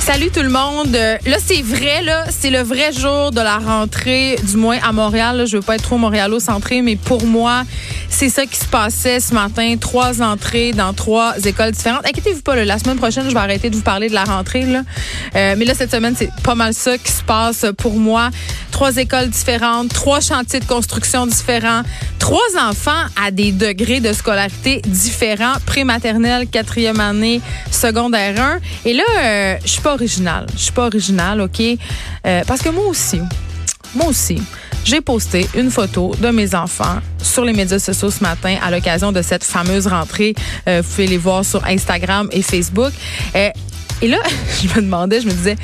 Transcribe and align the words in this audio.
Salut 0.00 0.30
tout 0.30 0.42
le 0.42 0.48
monde. 0.48 0.94
Euh, 0.94 1.18
Là, 1.26 1.36
c'est 1.44 1.62
vrai, 1.62 2.02
là, 2.02 2.24
c'est 2.30 2.50
le 2.50 2.60
vrai 2.62 2.92
jour 2.92 3.30
de 3.30 3.40
la 3.40 3.58
rentrée, 3.58 4.36
du 4.42 4.56
moins 4.56 4.78
à 4.82 4.92
Montréal. 4.92 5.44
Je 5.46 5.58
veux 5.58 5.62
pas 5.62 5.76
être 5.76 5.82
trop 5.82 5.98
montréalo-centré, 5.98 6.82
mais 6.82 6.96
pour 6.96 7.24
moi, 7.24 7.62
c'est 8.20 8.28
ça 8.28 8.44
qui 8.44 8.58
se 8.58 8.66
passait 8.66 9.18
ce 9.18 9.32
matin. 9.32 9.76
Trois 9.80 10.20
entrées 10.20 10.72
dans 10.72 10.92
trois 10.92 11.36
écoles 11.46 11.70
différentes. 11.70 12.06
Inquiétez-vous 12.06 12.42
pas, 12.42 12.54
là, 12.54 12.66
la 12.66 12.78
semaine 12.78 12.98
prochaine, 12.98 13.24
je 13.26 13.32
vais 13.32 13.40
arrêter 13.40 13.70
de 13.70 13.76
vous 13.76 13.80
parler 13.80 14.10
de 14.10 14.12
la 14.12 14.24
rentrée. 14.24 14.66
Là. 14.66 14.82
Euh, 15.36 15.54
mais 15.56 15.64
là, 15.64 15.72
cette 15.72 15.90
semaine, 15.90 16.14
c'est 16.14 16.28
pas 16.42 16.54
mal 16.54 16.74
ça 16.74 16.98
qui 16.98 17.10
se 17.10 17.22
passe 17.22 17.64
pour 17.78 17.94
moi. 17.94 18.28
Trois 18.72 18.98
écoles 18.98 19.30
différentes, 19.30 19.94
trois 19.94 20.20
chantiers 20.20 20.60
de 20.60 20.66
construction 20.66 21.26
différents, 21.26 21.80
trois 22.18 22.44
enfants 22.60 23.06
à 23.16 23.30
des 23.30 23.52
degrés 23.52 24.00
de 24.00 24.12
scolarité 24.12 24.82
différents, 24.84 25.54
prématernelle, 25.64 26.46
quatrième 26.46 27.00
année, 27.00 27.40
secondaire 27.70 28.38
1. 28.38 28.58
Et 28.84 28.92
là, 28.92 29.02
euh, 29.18 29.56
je 29.64 29.68
suis 29.70 29.80
pas 29.80 29.94
originale. 29.94 30.44
Je 30.52 30.64
suis 30.64 30.72
pas 30.72 30.84
originale, 30.84 31.40
OK? 31.40 31.62
Euh, 31.62 32.42
parce 32.46 32.60
que 32.60 32.68
moi 32.68 32.84
aussi, 32.84 33.22
moi 33.94 34.08
aussi, 34.08 34.42
j'ai 34.84 35.00
posté 35.00 35.46
une 35.54 35.70
photo 35.70 36.12
de 36.20 36.28
mes 36.28 36.54
enfants 36.54 36.98
sur 37.22 37.44
les 37.44 37.52
médias 37.52 37.78
sociaux 37.78 38.10
ce 38.10 38.22
matin 38.22 38.56
à 38.62 38.70
l'occasion 38.70 39.12
de 39.12 39.22
cette 39.22 39.44
fameuse 39.44 39.86
rentrée. 39.86 40.34
Euh, 40.68 40.82
vous 40.82 40.90
pouvez 40.90 41.06
les 41.06 41.18
voir 41.18 41.44
sur 41.44 41.64
Instagram 41.64 42.28
et 42.32 42.42
Facebook. 42.42 42.92
Euh, 43.36 43.50
et 44.02 44.08
là, 44.08 44.18
je 44.62 44.68
me 44.68 44.82
demandais, 44.82 45.20
je 45.20 45.26
me 45.26 45.32
disais, 45.32 45.56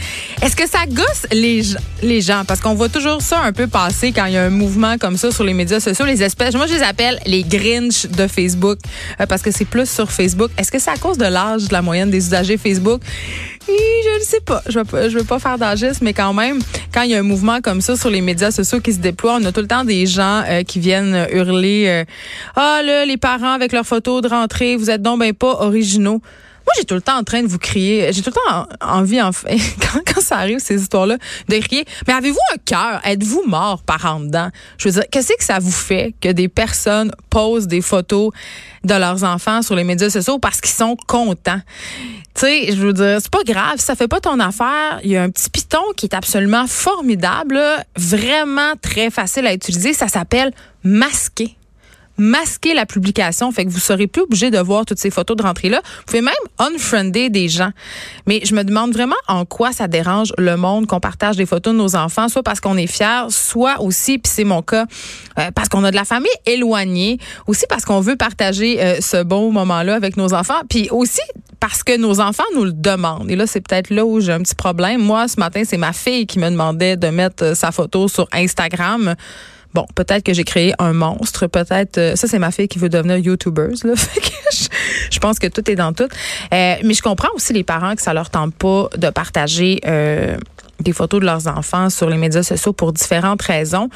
est-ce 0.42 0.56
que 0.56 0.68
ça 0.68 0.86
gosse 0.86 1.26
les, 1.32 1.62
les 2.02 2.20
gens? 2.20 2.44
Parce 2.46 2.60
qu'on 2.60 2.74
voit 2.74 2.88
toujours 2.88 3.22
ça 3.22 3.40
un 3.40 3.52
peu 3.52 3.66
passer 3.66 4.12
quand 4.12 4.26
il 4.26 4.34
y 4.34 4.36
a 4.36 4.44
un 4.44 4.50
mouvement 4.50 4.98
comme 4.98 5.16
ça 5.16 5.30
sur 5.30 5.44
les 5.44 5.54
médias 5.54 5.80
sociaux, 5.80 6.04
les 6.04 6.22
espèces. 6.22 6.54
Moi, 6.54 6.66
je 6.66 6.74
les 6.74 6.82
appelle 6.82 7.18
les 7.26 7.42
Grinch 7.42 8.06
de 8.06 8.26
Facebook 8.26 8.78
euh, 9.20 9.26
parce 9.26 9.42
que 9.42 9.50
c'est 9.50 9.64
plus 9.64 9.88
sur 9.88 10.10
Facebook. 10.10 10.50
Est-ce 10.58 10.70
que 10.70 10.78
c'est 10.78 10.90
à 10.90 10.96
cause 10.96 11.18
de 11.18 11.24
l'âge 11.24 11.68
de 11.68 11.72
la 11.72 11.82
moyenne 11.82 12.10
des 12.10 12.26
usagers 12.26 12.58
Facebook? 12.58 13.00
Je 13.68 14.18
ne 14.18 14.24
sais 14.24 14.40
pas. 14.40 14.62
Je 14.68 14.78
ne 14.78 15.18
veux 15.18 15.24
pas 15.24 15.38
faire 15.38 15.58
d'agisme, 15.58 16.04
mais 16.04 16.12
quand 16.12 16.32
même, 16.32 16.60
quand 16.92 17.02
il 17.02 17.10
y 17.10 17.14
a 17.14 17.18
un 17.18 17.22
mouvement 17.22 17.60
comme 17.60 17.80
ça 17.80 17.96
sur 17.96 18.10
les 18.10 18.20
médias 18.20 18.50
sociaux 18.50 18.80
qui 18.80 18.92
se 18.92 18.98
déploie, 18.98 19.38
on 19.40 19.44
a 19.44 19.52
tout 19.52 19.60
le 19.60 19.66
temps 19.66 19.84
des 19.84 20.06
gens 20.06 20.42
euh, 20.48 20.62
qui 20.62 20.78
viennent 20.78 21.26
hurler 21.32 21.86
euh, 21.88 22.04
Ah 22.54 22.80
là, 22.84 23.04
les 23.04 23.16
parents 23.16 23.52
avec 23.52 23.72
leurs 23.72 23.86
photos 23.86 24.22
de 24.22 24.28
rentrée, 24.28 24.76
vous 24.76 24.90
êtes 24.90 25.02
donc 25.02 25.20
ben 25.20 25.32
pas 25.32 25.62
originaux. 25.62 26.20
Moi, 26.66 26.72
j'ai 26.78 26.84
tout 26.84 26.94
le 26.94 27.00
temps 27.00 27.16
en 27.16 27.22
train 27.22 27.42
de 27.42 27.46
vous 27.46 27.58
crier. 27.58 28.12
J'ai 28.12 28.22
tout 28.22 28.30
le 28.30 28.34
temps 28.34 28.66
en- 28.80 28.98
envie, 28.98 29.18
quand, 29.20 30.20
ça 30.20 30.38
arrive, 30.38 30.58
ces 30.58 30.80
histoires-là, 30.82 31.16
de 31.48 31.58
crier. 31.58 31.84
Mais 32.08 32.12
avez-vous 32.14 32.38
un 32.54 32.58
cœur? 32.64 33.00
Êtes-vous 33.04 33.44
mort 33.46 33.82
par 33.82 34.04
en 34.04 34.20
dedans? 34.20 34.50
Je 34.78 34.88
veux 34.88 34.94
dire, 34.94 35.04
qu'est-ce 35.10 35.32
que 35.36 35.44
ça 35.44 35.60
vous 35.60 35.70
fait 35.70 36.14
que 36.20 36.30
des 36.32 36.48
personnes 36.48 37.12
posent 37.30 37.68
des 37.68 37.80
photos 37.82 38.32
de 38.84 38.94
leurs 38.94 39.22
enfants 39.22 39.62
sur 39.62 39.76
les 39.76 39.84
médias 39.84 40.10
sociaux 40.10 40.38
parce 40.40 40.60
qu'ils 40.60 40.74
sont 40.74 40.96
contents? 41.06 41.60
Tu 42.34 42.40
sais, 42.42 42.66
je 42.72 42.76
veux 42.76 42.92
dire, 42.92 43.18
c'est 43.22 43.30
pas 43.30 43.44
grave, 43.44 43.78
ça 43.78 43.94
fait 43.94 44.08
pas 44.08 44.20
ton 44.20 44.38
affaire. 44.40 45.00
Il 45.04 45.10
y 45.10 45.16
a 45.16 45.22
un 45.22 45.30
petit 45.30 45.48
piton 45.48 45.80
qui 45.96 46.06
est 46.06 46.14
absolument 46.14 46.66
formidable, 46.66 47.58
vraiment 47.96 48.72
très 48.82 49.10
facile 49.10 49.46
à 49.46 49.54
utiliser. 49.54 49.92
Ça 49.94 50.08
s'appelle 50.08 50.52
masquer 50.84 51.56
masquer 52.18 52.74
la 52.74 52.86
publication, 52.86 53.52
fait 53.52 53.64
que 53.64 53.70
vous 53.70 53.78
serez 53.78 54.06
plus 54.06 54.22
obligé 54.22 54.50
de 54.50 54.58
voir 54.58 54.84
toutes 54.84 54.98
ces 54.98 55.10
photos 55.10 55.36
de 55.36 55.42
rentrée-là. 55.42 55.80
Vous 55.84 56.04
pouvez 56.06 56.20
même 56.20 56.34
unfriender 56.58 57.30
des 57.30 57.48
gens. 57.48 57.70
Mais 58.26 58.40
je 58.44 58.54
me 58.54 58.64
demande 58.64 58.92
vraiment 58.92 59.16
en 59.28 59.44
quoi 59.44 59.72
ça 59.72 59.88
dérange 59.88 60.32
le 60.38 60.56
monde 60.56 60.86
qu'on 60.86 61.00
partage 61.00 61.36
des 61.36 61.46
photos 61.46 61.72
de 61.74 61.78
nos 61.78 61.96
enfants, 61.96 62.28
soit 62.28 62.42
parce 62.42 62.60
qu'on 62.60 62.76
est 62.76 62.86
fiers, 62.86 63.26
soit 63.30 63.80
aussi, 63.80 64.18
puis 64.18 64.32
c'est 64.34 64.44
mon 64.44 64.62
cas, 64.62 64.86
euh, 65.38 65.50
parce 65.54 65.68
qu'on 65.68 65.84
a 65.84 65.90
de 65.90 65.96
la 65.96 66.04
famille 66.04 66.30
éloignée, 66.46 67.18
aussi 67.46 67.64
parce 67.68 67.84
qu'on 67.84 68.00
veut 68.00 68.16
partager 68.16 68.82
euh, 68.82 69.00
ce 69.00 69.22
bon 69.22 69.52
moment-là 69.52 69.94
avec 69.94 70.16
nos 70.16 70.34
enfants, 70.34 70.60
puis 70.68 70.88
aussi 70.90 71.20
parce 71.60 71.82
que 71.82 71.96
nos 71.96 72.20
enfants 72.20 72.44
nous 72.54 72.64
le 72.64 72.72
demandent. 72.72 73.30
Et 73.30 73.36
là, 73.36 73.46
c'est 73.46 73.60
peut-être 73.60 73.90
là 73.90 74.04
où 74.04 74.20
j'ai 74.20 74.32
un 74.32 74.40
petit 74.40 74.54
problème. 74.54 75.00
Moi, 75.02 75.28
ce 75.28 75.40
matin, 75.40 75.62
c'est 75.64 75.78
ma 75.78 75.92
fille 75.92 76.26
qui 76.26 76.38
me 76.38 76.50
demandait 76.50 76.96
de 76.96 77.08
mettre 77.08 77.44
euh, 77.44 77.54
sa 77.54 77.72
photo 77.72 78.08
sur 78.08 78.28
Instagram. 78.32 79.14
Bon, 79.76 79.84
peut-être 79.94 80.24
que 80.24 80.32
j'ai 80.32 80.44
créé 80.44 80.72
un 80.78 80.94
monstre, 80.94 81.48
peut-être 81.48 81.98
euh, 81.98 82.16
ça 82.16 82.26
c'est 82.26 82.38
ma 82.38 82.50
fille 82.50 82.66
qui 82.66 82.78
veut 82.78 82.88
devenir 82.88 83.18
YouTuber 83.18 83.68
là, 83.84 83.92
je, 84.50 84.68
je 85.10 85.18
pense 85.18 85.38
que 85.38 85.48
tout 85.48 85.70
est 85.70 85.74
dans 85.74 85.92
tout. 85.92 86.08
Euh, 86.54 86.76
mais 86.82 86.94
je 86.94 87.02
comprends 87.02 87.28
aussi 87.34 87.52
les 87.52 87.62
parents 87.62 87.94
que 87.94 88.00
ça 88.00 88.14
leur 88.14 88.30
tente 88.30 88.54
pas 88.54 88.88
de 88.96 89.10
partager 89.10 89.82
euh, 89.84 90.38
des 90.80 90.92
photos 90.92 91.20
de 91.20 91.26
leurs 91.26 91.46
enfants 91.46 91.90
sur 91.90 92.08
les 92.08 92.16
médias 92.16 92.42
sociaux 92.42 92.72
pour 92.72 92.92
différentes 92.92 93.42
raisons. 93.42 93.88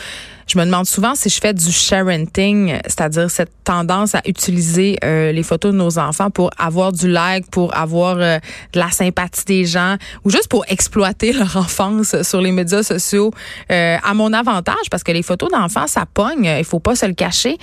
Je 0.50 0.58
me 0.58 0.64
demande 0.64 0.86
souvent 0.86 1.14
si 1.14 1.28
je 1.28 1.40
fais 1.40 1.54
du 1.54 1.70
sharenting, 1.70 2.76
c'est-à-dire 2.84 3.30
cette 3.30 3.52
tendance 3.62 4.16
à 4.16 4.22
utiliser 4.26 4.98
euh, 5.04 5.30
les 5.30 5.44
photos 5.44 5.70
de 5.70 5.76
nos 5.76 5.96
enfants 5.96 6.28
pour 6.28 6.50
avoir 6.58 6.90
du 6.90 7.08
like, 7.08 7.48
pour 7.52 7.76
avoir 7.76 8.16
euh, 8.18 8.38
de 8.72 8.80
la 8.80 8.90
sympathie 8.90 9.44
des 9.44 9.64
gens, 9.64 9.94
ou 10.24 10.30
juste 10.30 10.48
pour 10.48 10.64
exploiter 10.66 11.32
leur 11.40 11.56
enfance 11.56 12.20
sur 12.22 12.40
les 12.40 12.50
médias 12.50 12.82
sociaux 12.82 13.30
euh, 13.70 13.96
à 14.02 14.12
mon 14.12 14.32
avantage, 14.32 14.90
parce 14.90 15.04
que 15.04 15.12
les 15.12 15.22
photos 15.22 15.52
d'enfants, 15.52 15.86
ça 15.86 16.04
pogne, 16.12 16.52
il 16.58 16.64
faut 16.64 16.80
pas 16.80 16.96
se 16.96 17.06
le 17.06 17.14
cacher. 17.14 17.56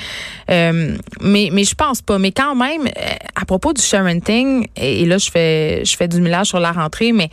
Euh, 0.50 0.96
mais 1.20 1.50
mais 1.52 1.66
je 1.66 1.76
pense 1.76 2.02
pas. 2.02 2.20
Mais 2.20 2.32
quand 2.32 2.56
même, 2.56 2.88
euh, 2.88 3.16
à 3.36 3.44
propos 3.44 3.74
du 3.74 3.82
sharenting, 3.82 4.66
et, 4.78 5.02
et 5.02 5.06
là 5.06 5.18
je 5.18 5.30
fais 5.30 5.84
je 5.84 5.94
fais 5.98 6.08
du 6.08 6.22
millage 6.22 6.48
sur 6.48 6.62
la 6.62 6.72
rentrée, 6.72 7.12
mais 7.12 7.30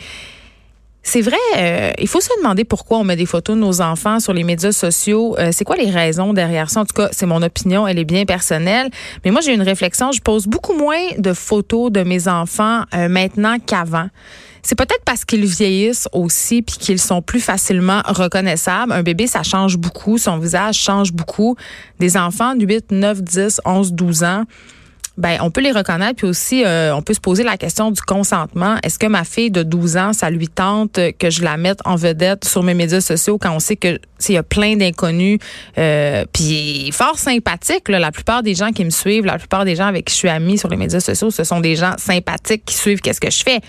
c'est 1.07 1.21
vrai, 1.21 1.37
euh, 1.59 1.93
il 1.99 2.09
faut 2.09 2.23
se 2.23 2.31
demander 2.39 2.65
pourquoi 2.65 2.99
on 2.99 3.05
met 3.05 3.15
des 3.15 3.27
photos 3.27 3.57
de 3.57 3.61
nos 3.61 3.83
enfants 3.83 4.21
sur 4.21 4.33
les 4.33 4.43
médias 4.43 4.73
sociaux. 4.73 5.37
Euh, 5.39 5.51
c'est 5.53 5.65
quoi 5.65 5.77
les 5.77 5.91
raisons 5.91 6.33
derrière 6.33 6.71
ça? 6.71 6.81
En 6.81 6.87
tout 6.87 6.95
cas, 6.95 7.11
c'est 7.13 7.27
mon 7.27 7.43
opinion, 7.43 7.87
elle 7.87 7.99
est 7.99 8.07
bien 8.07 8.25
personnelle. 8.25 8.89
Mais 9.23 9.31
moi, 9.31 9.43
j'ai 9.43 9.53
une 9.53 9.63
réflexion. 9.63 10.13
Je 10.13 10.23
pose 10.23 10.47
beaucoup 10.47 10.73
moins 10.73 11.03
de 11.19 11.35
photos 11.35 11.93
de 11.93 12.03
mes 12.03 12.27
enfants 12.27 12.85
euh, 12.95 13.09
maintenant 13.11 13.59
qu'avant. 13.59 14.09
C'est 14.63 14.77
peut-être 14.77 15.05
parce 15.05 15.27
qu'ils 15.27 15.45
vieillissent 15.45 16.09
aussi 16.13 16.63
puis 16.63 16.79
qu'ils 16.79 16.99
sont 16.99 17.21
plus 17.21 17.41
facilement 17.41 18.01
reconnaissables. 18.07 18.91
Un 18.91 19.03
bébé, 19.03 19.27
ça 19.27 19.43
change 19.43 19.77
beaucoup. 19.77 20.17
Son 20.17 20.39
visage 20.39 20.77
change 20.77 21.13
beaucoup. 21.13 21.55
Des 22.01 22.17
enfants 22.17 22.55
de 22.55 22.65
8, 22.65 22.93
9, 22.93 23.23
10, 23.23 23.61
11, 23.67 23.93
12 23.93 24.25
ans, 24.25 24.45
ben, 25.17 25.39
on 25.43 25.51
peut 25.51 25.61
les 25.61 25.71
reconnaître, 25.71 26.17
puis 26.17 26.27
aussi, 26.27 26.65
euh, 26.65 26.95
on 26.95 27.01
peut 27.01 27.15
se 27.15 27.21
poser 27.21 27.45
la 27.45 27.57
question 27.57 27.93
du 27.93 28.01
consentement. 28.01 28.77
Est-ce 28.83 28.99
que 28.99 29.07
ma 29.07 29.23
fille 29.23 29.51
de 29.51 29.63
12 29.63 29.97
ans, 29.97 30.13
ça 30.13 30.29
lui 30.29 30.49
tente 30.49 30.99
que 31.19 31.31
je 31.31 31.45
la 31.45 31.57
mette 31.57 31.79
en 31.85 31.95
vedette 31.95 32.45
sur 32.45 32.65
mes 32.65 32.75
médias 32.75 33.01
sociaux 33.01 33.39
quand 33.39 33.55
on 33.55 33.61
sait 33.61 33.77
que 33.77 34.01
il 34.29 34.35
y 34.35 34.39
a 34.39 34.43
plein 34.43 34.77
d'inconnus, 34.77 35.39
euh, 35.77 36.25
puis 36.33 36.91
fort 36.93 37.19
sympathique. 37.19 37.89
Là, 37.89 37.99
la 37.99 38.11
plupart 38.11 38.43
des 38.43 38.55
gens 38.55 38.71
qui 38.73 38.85
me 38.85 38.91
suivent, 38.91 39.27
la 39.27 39.39
plupart 39.39 39.65
des 39.65 39.77
gens 39.77 39.87
avec 39.87 40.07
qui 40.07 40.15
je 40.15 40.19
suis 40.19 40.29
amie 40.29 40.59
sur 40.59 40.69
les 40.69 40.77
médias 40.77 41.01
sociaux, 41.01 41.31
ce 41.31 41.45
sont 41.45 41.61
des 41.61 41.77
gens 41.77 41.95
sympathiques 41.99 42.65
qui 42.65 42.75
suivent 42.75 43.01
qu'est-ce 43.01 43.21
que 43.21 43.31
je 43.31 43.43
fais. 43.43 43.61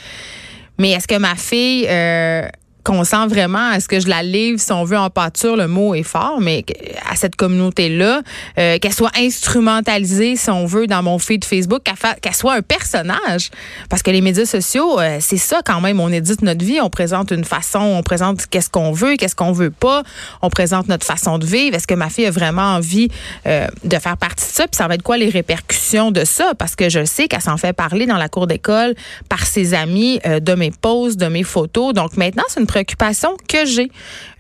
Mais 0.80 0.92
est-ce 0.92 1.08
que 1.08 1.18
ma 1.18 1.36
fille 1.36 1.86
euh, 1.90 2.48
consent 2.86 3.28
vraiment 3.28 3.72
à 3.72 3.80
ce 3.80 3.88
que 3.88 4.00
je 4.00 4.08
la 4.08 4.24
livre, 4.24 4.60
si 4.60 4.72
on 4.72 4.84
veut, 4.84 4.98
en 4.98 5.10
pâture, 5.10 5.58
le 5.58 5.68
mot 5.68 5.96
est 5.96 6.04
fort, 6.04 6.40
mais 6.40 6.64
à 7.10 7.16
cette 7.16 7.36
communauté-là, 7.36 8.22
euh, 8.60 8.78
qu'elle 8.78 8.94
soit 8.94 9.12
instrumentalisée, 9.18 10.36
si 10.36 10.50
on 10.52 10.66
veut, 10.66 10.86
dans 10.86 11.02
mon 11.02 11.18
feed 11.18 11.44
Facebook, 11.44 11.82
qu'elle 12.22 12.36
soit 12.36 12.54
un 12.54 12.62
personnage. 12.62 13.50
Parce 13.90 14.04
que 14.04 14.12
les 14.12 14.22
médias 14.22 14.46
sociaux, 14.46 15.00
euh, 15.00 15.18
c'est 15.20 15.38
ça 15.38 15.62
quand 15.66 15.82
même. 15.82 16.00
On 16.00 16.10
édite 16.10 16.44
notre 16.44 16.64
vie, 16.64 16.80
on 16.80 16.90
présente 16.90 17.32
une 17.32 17.44
façon, 17.44 17.80
on 17.80 18.04
présente 18.04 18.46
qu'est-ce 18.46 18.70
qu'on 18.70 18.92
veut, 18.92 19.16
qu'est-ce 19.16 19.36
qu'on 19.36 19.52
veut 19.52 19.72
pas, 19.72 20.04
on 20.44 20.50
présente 20.50 20.88
notre 20.88 21.06
façon 21.06 21.40
de 21.40 21.46
vivre. 21.46 21.76
Est-ce 21.76 21.88
que 21.88 21.96
ma 21.96 22.10
fille 22.10 22.28
a 22.28 22.32
vraiment 22.32 22.76
envie 22.76 23.10
euh, 23.48 23.68
de 23.84 23.98
faire 23.98 24.18
partie 24.18 24.46
de 24.46 24.52
ça? 24.52 24.68
Puis 24.68 24.76
ça 24.76 24.88
va 24.88 24.94
être 24.94 25.04
quoi 25.04 25.18
les 25.18 25.30
répercussions 25.30 26.12
de 26.12 26.24
ça? 26.24 26.54
Parce 26.58 26.76
que 26.76 26.90
je 26.90 27.04
sais 27.04 27.28
qu'elle 27.28 27.42
s'en 27.42 27.58
fait 27.58 27.74
parler 27.74 28.06
dans 28.06 28.18
la 28.18 28.30
cour 28.30 28.46
d'école 28.46 28.94
par 29.28 29.46
ses 29.48 29.74
amis, 29.74 30.20
euh, 30.28 30.40
de 30.40 30.54
mes 30.54 30.70
posts, 30.70 31.20
de 31.20 31.28
mes 31.28 31.44
photos. 31.44 31.94
Donc 31.94 32.16
maintenant, 32.16 32.44
c'est 32.48 32.60
une 32.60 32.68
que 32.84 33.66
j'ai. 33.66 33.90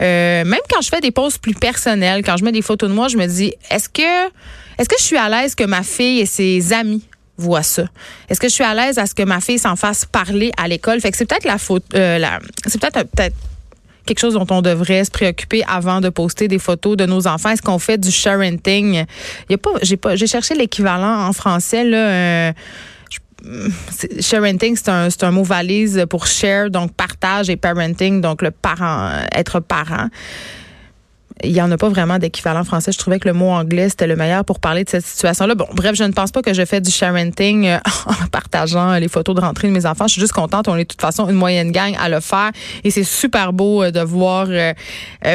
Euh, 0.02 0.44
même 0.44 0.60
quand 0.70 0.82
je 0.82 0.90
fais 0.90 1.02
des 1.02 1.12
posts 1.12 1.40
plus 1.40 1.54
personnelles, 1.54 2.24
quand 2.24 2.38
je 2.38 2.44
mets 2.44 2.52
des 2.52 2.62
photos 2.62 2.90
de 2.90 2.96
moi, 2.96 3.08
je 3.08 3.18
me 3.18 3.26
dis, 3.26 3.54
est-ce 3.70 3.90
que, 3.90 4.28
est-ce 4.78 4.90
que 4.90 4.96
je 4.98 5.04
suis 5.04 5.18
à 5.18 5.30
l'aise 5.30 5.56
que 5.56 5.64
ma 5.64 5.84
fille 5.84 6.20
et 6.20 6.26
ses 6.26 6.74
amis 6.74 7.04
voient 7.38 7.64
ça? 7.64 7.86
Est-ce 8.30 8.40
que 8.40 8.48
je 8.48 8.54
suis 8.54 8.64
à 8.64 8.74
l'aise 8.74 8.98
à 8.98 9.06
ce 9.06 9.16
que 9.16 9.24
ma 9.24 9.42
fille 9.42 9.60
s'en 9.60 9.76
fasse 9.76 10.06
parler 10.06 10.52
à 10.58 10.68
l'école? 10.68 11.00
Fait 11.00 11.12
que 11.12 11.18
c'est 11.18 11.26
peut-être 11.26 11.46
la 11.46 11.58
faute, 11.58 11.84
euh, 11.96 12.20
c'est 12.66 12.80
peut-être, 12.80 13.10
peut-être 13.12 13.36
quelque 14.06 14.20
chose 14.20 14.36
dont 14.36 14.48
on 14.52 14.62
devrait 14.62 15.04
se 15.04 15.12
préoccuper 15.12 15.64
avant 15.68 16.00
de 16.00 16.10
poster 16.10 16.48
des 16.48 16.60
photos 16.60 16.96
de 16.96 17.06
nos 17.06 17.28
enfants. 17.28 17.50
Est-ce 17.50 17.62
qu'on 17.62 17.80
fait 17.80 17.98
du 17.98 18.12
sharenting? 18.12 19.06
Il 19.50 19.52
y 19.52 19.56
a 19.56 19.58
pas, 19.58 19.72
j'ai 19.82 19.98
pas, 19.98 20.16
j'ai 20.16 20.28
cherché 20.28 20.56
l'équivalent 20.56 21.28
en 21.28 21.34
français, 21.34 21.84
là, 21.84 21.98
euh, 21.98 22.54
sharenting, 24.20 24.76
c'est 24.76 24.90
un, 24.90 25.10
c'est 25.10 25.24
un 25.24 25.32
mot 25.32 25.44
valise 25.44 26.06
pour 26.10 26.28
share, 26.28 26.70
donc 26.70 26.94
partage, 26.94 27.50
et 27.50 27.56
parenting, 27.56 28.22
donc 28.22 28.42
le 28.42 28.52
parent, 28.52 29.12
être 29.32 29.60
parent 29.60 30.10
il 31.44 31.52
n'y 31.52 31.62
en 31.62 31.70
a 31.72 31.78
pas 31.78 31.90
vraiment 31.90 32.18
d'équivalent 32.18 32.64
français. 32.64 32.92
Je 32.92 32.98
trouvais 32.98 33.20
que 33.20 33.28
le 33.28 33.34
mot 33.34 33.50
anglais, 33.50 33.90
c'était 33.90 34.08
le 34.08 34.16
meilleur 34.16 34.46
pour 34.46 34.60
parler 34.60 34.84
de 34.86 34.90
cette 34.90 35.06
situation-là. 35.06 35.56
Bon, 35.56 35.68
bref, 35.74 35.96
je 35.96 36.04
ne 36.04 36.14
pense 36.14 36.32
pas 36.32 36.42
que 36.42 36.54
je 36.54 36.64
fais 36.64 36.80
du 36.80 36.90
sharenting 36.90 37.68
euh, 37.68 37.78
en 38.06 38.28
partageant 38.28 38.94
les 38.96 39.10
photos 39.10 39.36
de 39.36 39.42
rentrée 39.42 39.68
de 39.68 39.74
mes 39.74 39.86
enfants. 39.86 40.08
Je 40.08 40.14
suis 40.14 40.22
juste 40.22 40.34
contente. 40.34 40.68
On 40.70 40.76
est 40.76 40.84
de 40.84 40.88
toute 40.88 41.02
façon 41.02 41.28
une 41.28 41.36
moyenne 41.36 41.72
gang 41.72 41.94
à 42.00 42.08
le 42.08 42.22
faire. 42.22 42.52
Et 42.84 42.92
c'est 42.92 43.04
super 43.04 43.52
beau 43.52 43.84
euh, 43.84 43.92
de 43.92 44.00
voir 44.00 44.48
euh, 44.50 44.74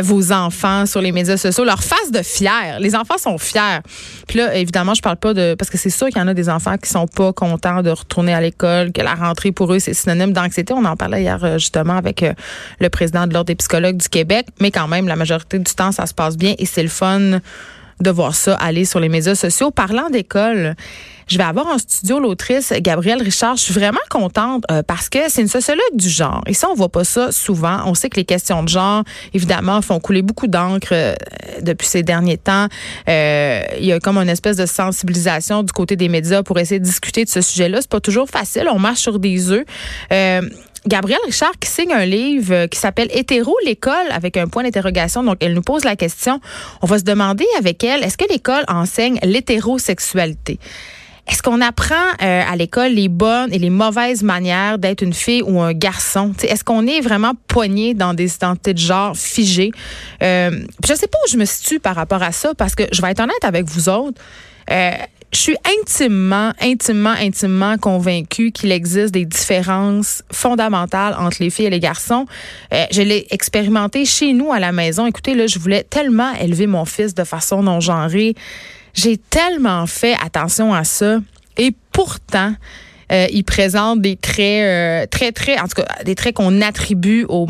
vos 0.02 0.32
enfants 0.32 0.86
sur 0.86 1.02
les 1.02 1.12
médias 1.12 1.36
sociaux. 1.36 1.64
Leur 1.64 1.82
face 1.82 2.10
de 2.10 2.22
fier. 2.22 2.78
Les 2.80 2.96
enfants 2.96 3.18
sont 3.18 3.36
fiers. 3.36 3.80
Puis 4.26 4.38
là, 4.38 4.56
évidemment, 4.56 4.94
je 4.94 5.02
parle 5.02 5.16
pas 5.16 5.34
de... 5.34 5.54
Parce 5.54 5.70
que 5.70 5.76
c'est 5.76 5.90
sûr 5.90 6.08
qu'il 6.08 6.18
y 6.18 6.22
en 6.22 6.28
a 6.28 6.34
des 6.34 6.48
enfants 6.48 6.76
qui 6.78 6.88
sont 6.88 7.06
pas 7.06 7.32
contents 7.34 7.82
de 7.82 7.90
retourner 7.90 8.32
à 8.32 8.40
l'école, 8.40 8.92
que 8.92 9.02
la 9.02 9.14
rentrée 9.14 9.52
pour 9.52 9.72
eux, 9.72 9.78
c'est 9.78 9.92
synonyme 9.92 10.32
d'anxiété. 10.32 10.72
On 10.72 10.84
en 10.84 10.96
parlait 10.96 11.22
hier 11.22 11.58
justement 11.58 11.96
avec 11.96 12.24
le 12.78 12.88
président 12.88 13.26
de 13.26 13.34
l'Ordre 13.34 13.46
des 13.46 13.54
psychologues 13.54 13.98
du 13.98 14.08
Québec. 14.08 14.46
Mais 14.60 14.70
quand 14.70 14.88
même, 14.88 15.06
la 15.06 15.16
majorité 15.16 15.58
du 15.58 15.74
temps, 15.74 15.89
ça 15.92 16.06
se 16.06 16.14
passe 16.14 16.36
bien 16.36 16.54
et 16.58 16.66
c'est 16.66 16.82
le 16.82 16.88
fun 16.88 17.40
de 18.00 18.10
voir 18.10 18.34
ça 18.34 18.54
aller 18.54 18.84
sur 18.84 19.00
les 19.00 19.08
médias 19.08 19.34
sociaux. 19.34 19.70
Parlant 19.70 20.08
d'école, 20.10 20.74
je 21.30 21.38
vais 21.38 21.44
avoir 21.44 21.68
en 21.68 21.78
studio 21.78 22.18
l'autrice 22.18 22.72
Gabrielle 22.80 23.22
Richard. 23.22 23.56
Je 23.56 23.62
suis 23.62 23.74
vraiment 23.74 24.00
contente 24.08 24.64
euh, 24.70 24.82
parce 24.82 25.08
que 25.08 25.18
c'est 25.28 25.42
une 25.42 25.48
sociologue 25.48 25.94
du 25.94 26.08
genre. 26.08 26.42
Et 26.46 26.54
ça, 26.54 26.68
on 26.70 26.74
voit 26.74 26.88
pas 26.88 27.04
ça 27.04 27.30
souvent. 27.30 27.82
On 27.86 27.94
sait 27.94 28.08
que 28.08 28.16
les 28.16 28.24
questions 28.24 28.64
de 28.64 28.68
genre, 28.68 29.04
évidemment, 29.32 29.80
font 29.80 30.00
couler 30.00 30.22
beaucoup 30.22 30.48
d'encre 30.48 30.88
euh, 30.92 31.14
depuis 31.62 31.86
ces 31.86 32.02
derniers 32.02 32.38
temps. 32.38 32.66
Euh, 33.08 33.62
il 33.78 33.84
y 33.84 33.92
a 33.92 34.00
comme 34.00 34.18
une 34.18 34.28
espèce 34.28 34.56
de 34.56 34.66
sensibilisation 34.66 35.62
du 35.62 35.72
côté 35.72 35.94
des 35.94 36.08
médias 36.08 36.42
pour 36.42 36.58
essayer 36.58 36.80
de 36.80 36.84
discuter 36.84 37.24
de 37.24 37.30
ce 37.30 37.42
sujet-là. 37.42 37.78
C'est 37.80 37.90
pas 37.90 38.00
toujours 38.00 38.28
facile. 38.28 38.66
On 38.72 38.78
marche 38.78 39.00
sur 39.00 39.20
des 39.20 39.52
œufs. 39.52 39.64
Gabrielle 40.86 41.20
Richard 41.26 41.52
qui 41.60 41.68
signe 41.68 41.92
un 41.92 42.06
livre 42.06 42.54
euh, 42.54 42.66
qui 42.66 42.78
s'appelle 42.78 43.08
Hétéro, 43.12 43.54
l'école, 43.64 44.10
avec 44.10 44.36
un 44.36 44.46
point 44.46 44.62
d'interrogation. 44.62 45.22
Donc, 45.22 45.36
elle 45.40 45.54
nous 45.54 45.62
pose 45.62 45.84
la 45.84 45.96
question. 45.96 46.40
On 46.82 46.86
va 46.86 46.98
se 46.98 47.04
demander 47.04 47.46
avec 47.58 47.84
elle, 47.84 48.02
est-ce 48.02 48.16
que 48.16 48.30
l'école 48.30 48.64
enseigne 48.68 49.18
l'hétérosexualité? 49.22 50.58
Est-ce 51.30 51.42
qu'on 51.42 51.60
apprend 51.60 51.94
euh, 52.22 52.42
à 52.44 52.56
l'école 52.56 52.92
les 52.92 53.08
bonnes 53.08 53.52
et 53.52 53.58
les 53.58 53.70
mauvaises 53.70 54.22
manières 54.22 54.78
d'être 54.78 55.02
une 55.02 55.12
fille 55.12 55.42
ou 55.42 55.60
un 55.60 55.72
garçon? 55.72 56.32
Est-ce 56.42 56.64
qu'on 56.64 56.86
est 56.86 57.00
vraiment 57.00 57.34
poigné 57.46 57.94
dans 57.94 58.14
des 58.14 58.34
identités 58.34 58.74
de 58.74 58.78
genre 58.78 59.16
figées? 59.16 59.70
Euh, 60.22 60.50
je 60.84 60.94
sais 60.94 61.06
pas 61.06 61.18
où 61.24 61.30
je 61.30 61.36
me 61.36 61.44
situe 61.44 61.78
par 61.78 61.94
rapport 61.94 62.22
à 62.22 62.32
ça 62.32 62.52
parce 62.54 62.74
que 62.74 62.82
je 62.90 63.00
vais 63.00 63.10
être 63.12 63.20
honnête 63.20 63.44
avec 63.44 63.66
vous 63.66 63.88
autres. 63.88 64.20
Euh, 64.70 64.90
je 65.32 65.38
suis 65.38 65.56
intimement, 65.80 66.52
intimement, 66.60 67.10
intimement 67.10 67.78
convaincue 67.78 68.50
qu'il 68.50 68.72
existe 68.72 69.14
des 69.14 69.24
différences 69.24 70.22
fondamentales 70.32 71.14
entre 71.18 71.36
les 71.40 71.50
filles 71.50 71.66
et 71.66 71.70
les 71.70 71.80
garçons. 71.80 72.26
Euh, 72.74 72.84
je 72.90 73.02
l'ai 73.02 73.26
expérimenté 73.30 74.04
chez 74.04 74.32
nous 74.32 74.50
à 74.52 74.58
la 74.58 74.72
maison. 74.72 75.06
Écoutez, 75.06 75.34
là, 75.34 75.46
je 75.46 75.58
voulais 75.58 75.84
tellement 75.84 76.32
élever 76.34 76.66
mon 76.66 76.84
fils 76.84 77.14
de 77.14 77.22
façon 77.22 77.62
non 77.62 77.78
genrée. 77.78 78.34
J'ai 78.94 79.18
tellement 79.18 79.86
fait 79.86 80.16
attention 80.20 80.74
à 80.74 80.82
ça. 80.82 81.20
Et 81.56 81.72
pourtant, 81.92 82.54
euh, 83.12 83.26
il 83.32 83.44
présente 83.44 84.00
des 84.00 84.16
traits 84.16 84.64
euh, 84.64 85.06
très, 85.06 85.30
très, 85.30 85.60
en 85.60 85.68
tout 85.68 85.82
cas, 85.82 86.02
des 86.04 86.16
traits 86.16 86.34
qu'on 86.34 86.60
attribue 86.60 87.24
aux 87.28 87.46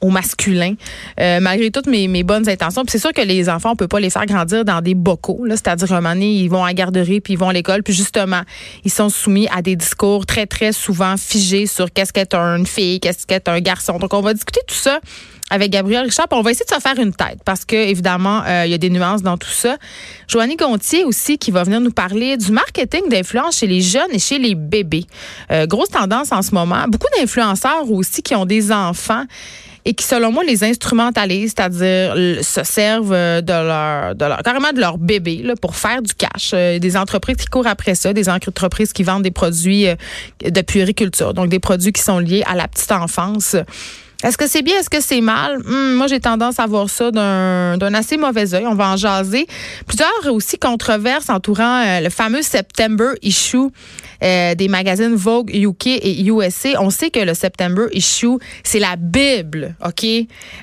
au 0.00 0.10
masculin, 0.10 0.74
euh, 1.20 1.40
malgré 1.40 1.70
toutes 1.70 1.86
mes, 1.86 2.22
bonnes 2.22 2.48
intentions. 2.48 2.82
c'est 2.88 2.98
sûr 2.98 3.12
que 3.12 3.22
les 3.22 3.48
enfants, 3.48 3.72
on 3.72 3.76
peut 3.76 3.88
pas 3.88 4.00
les 4.00 4.10
faire 4.10 4.26
grandir 4.26 4.64
dans 4.64 4.80
des 4.80 4.94
bocaux. 4.94 5.44
C'est-à-dire, 5.48 5.92
un 5.92 6.00
moment 6.00 6.14
donné, 6.14 6.32
ils 6.34 6.48
vont 6.48 6.64
à 6.64 6.68
la 6.68 6.74
garderie, 6.74 7.20
puis 7.20 7.34
ils 7.34 7.38
vont 7.38 7.48
à 7.48 7.52
l'école, 7.52 7.82
puis 7.82 7.94
justement, 7.94 8.42
ils 8.84 8.90
sont 8.90 9.08
soumis 9.08 9.48
à 9.54 9.62
des 9.62 9.76
discours 9.76 10.26
très, 10.26 10.46
très 10.46 10.72
souvent 10.72 11.16
figés 11.16 11.66
sur 11.66 11.92
qu'est-ce 11.92 12.12
qu'est 12.12 12.34
une 12.34 12.66
fille, 12.66 13.00
qu'est-ce 13.00 13.26
qu'est 13.26 13.48
un 13.48 13.60
garçon. 13.60 13.98
Donc, 13.98 14.14
on 14.14 14.20
va 14.20 14.34
discuter 14.34 14.60
tout 14.66 14.74
ça 14.74 15.00
avec 15.50 15.70
Gabriel 15.70 16.04
Richard. 16.04 16.26
on 16.30 16.42
va 16.42 16.50
essayer 16.50 16.66
de 16.68 16.74
se 16.74 16.80
faire 16.80 16.98
une 16.98 17.12
tête 17.12 17.38
parce 17.44 17.64
que 17.64 17.76
évidemment, 17.76 18.42
euh, 18.46 18.66
il 18.66 18.70
y 18.70 18.74
a 18.74 18.78
des 18.78 18.90
nuances 18.90 19.22
dans 19.22 19.38
tout 19.38 19.48
ça. 19.48 19.76
Joanie 20.26 20.56
Gontier 20.56 21.04
aussi 21.04 21.38
qui 21.38 21.50
va 21.50 21.64
venir 21.64 21.80
nous 21.80 21.90
parler 21.90 22.36
du 22.36 22.52
marketing 22.52 23.08
d'influence 23.08 23.58
chez 23.58 23.66
les 23.66 23.80
jeunes 23.80 24.10
et 24.12 24.18
chez 24.18 24.38
les 24.38 24.54
bébés. 24.54 25.06
Euh, 25.50 25.66
grosse 25.66 25.88
tendance 25.88 26.32
en 26.32 26.42
ce 26.42 26.52
moment. 26.52 26.84
Beaucoup 26.88 27.08
d'influenceurs 27.18 27.90
aussi 27.90 28.22
qui 28.22 28.34
ont 28.34 28.46
des 28.46 28.72
enfants 28.72 29.24
et 29.84 29.94
qui, 29.94 30.04
selon 30.04 30.32
moi, 30.32 30.44
les 30.44 30.64
instrumentalisent, 30.64 31.54
c'est-à-dire 31.56 32.14
se 32.42 32.62
servent 32.64 33.12
euh, 33.12 33.40
de 33.40 33.52
leur, 33.52 34.14
de 34.14 34.24
leur, 34.24 34.42
carrément 34.42 34.72
de 34.72 34.80
leur 34.80 34.98
bébé 34.98 35.42
là, 35.42 35.54
pour 35.56 35.76
faire 35.76 36.02
du 36.02 36.12
cash. 36.14 36.52
des 36.52 36.96
entreprises 36.96 37.36
qui 37.36 37.46
courent 37.46 37.66
après 37.66 37.94
ça, 37.94 38.12
des 38.12 38.28
entreprises 38.28 38.92
qui 38.92 39.02
vendent 39.02 39.22
des 39.22 39.30
produits 39.30 39.86
de 40.44 40.60
puériculture, 40.60 41.34
donc 41.34 41.48
des 41.48 41.58
produits 41.58 41.92
qui 41.92 42.02
sont 42.02 42.18
liés 42.18 42.42
à 42.46 42.54
la 42.54 42.68
petite 42.68 42.92
enfance. 42.92 43.56
Est-ce 44.24 44.36
que 44.36 44.48
c'est 44.48 44.62
bien? 44.62 44.80
Est-ce 44.80 44.90
que 44.90 45.00
c'est 45.00 45.20
mal? 45.20 45.58
Hmm, 45.64 45.94
moi, 45.94 46.08
j'ai 46.08 46.18
tendance 46.18 46.58
à 46.58 46.66
voir 46.66 46.90
ça 46.90 47.12
d'un 47.12 47.94
assez 47.94 48.16
mauvais 48.16 48.52
œil. 48.52 48.66
On 48.66 48.74
va 48.74 48.90
en 48.90 48.96
jaser. 48.96 49.46
Plusieurs 49.86 50.32
aussi 50.32 50.58
controverses 50.58 51.30
entourant 51.30 51.84
euh, 51.86 52.00
le 52.00 52.10
fameux 52.10 52.42
September 52.42 53.10
issue 53.22 53.68
euh, 54.24 54.56
des 54.56 54.66
magazines 54.66 55.14
Vogue 55.14 55.54
UK 55.54 55.86
et 55.86 56.24
USA. 56.24 56.70
On 56.80 56.90
sait 56.90 57.10
que 57.10 57.20
le 57.20 57.32
September 57.34 57.84
issue, 57.92 58.38
c'est 58.64 58.80
la 58.80 58.96
Bible, 58.96 59.76
OK, 59.86 60.04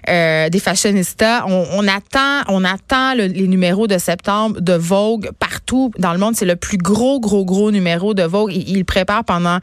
euh, 0.10 0.50
des 0.50 0.60
fashionistas. 0.60 1.46
On, 1.48 1.88
attend, 1.88 2.42
on 2.50 2.66
attend 2.66 3.14
les 3.14 3.48
numéros 3.48 3.88
de 3.88 3.98
septembre 3.98 4.60
de 4.60 4.74
Vogue 4.74 5.30
partout 5.40 5.92
dans 5.98 6.12
le 6.12 6.20
monde. 6.20 6.36
C'est 6.36 6.46
le 6.46 6.58
plus 6.58 6.78
gros, 6.78 7.22
gros, 7.22 7.46
gros 7.46 7.72
numéro 7.72 8.14
de 8.14 8.24
Vogue. 8.24 8.52
Il, 8.54 8.70
il 8.76 8.84
prépare 8.84 9.24
pendant 9.24 9.60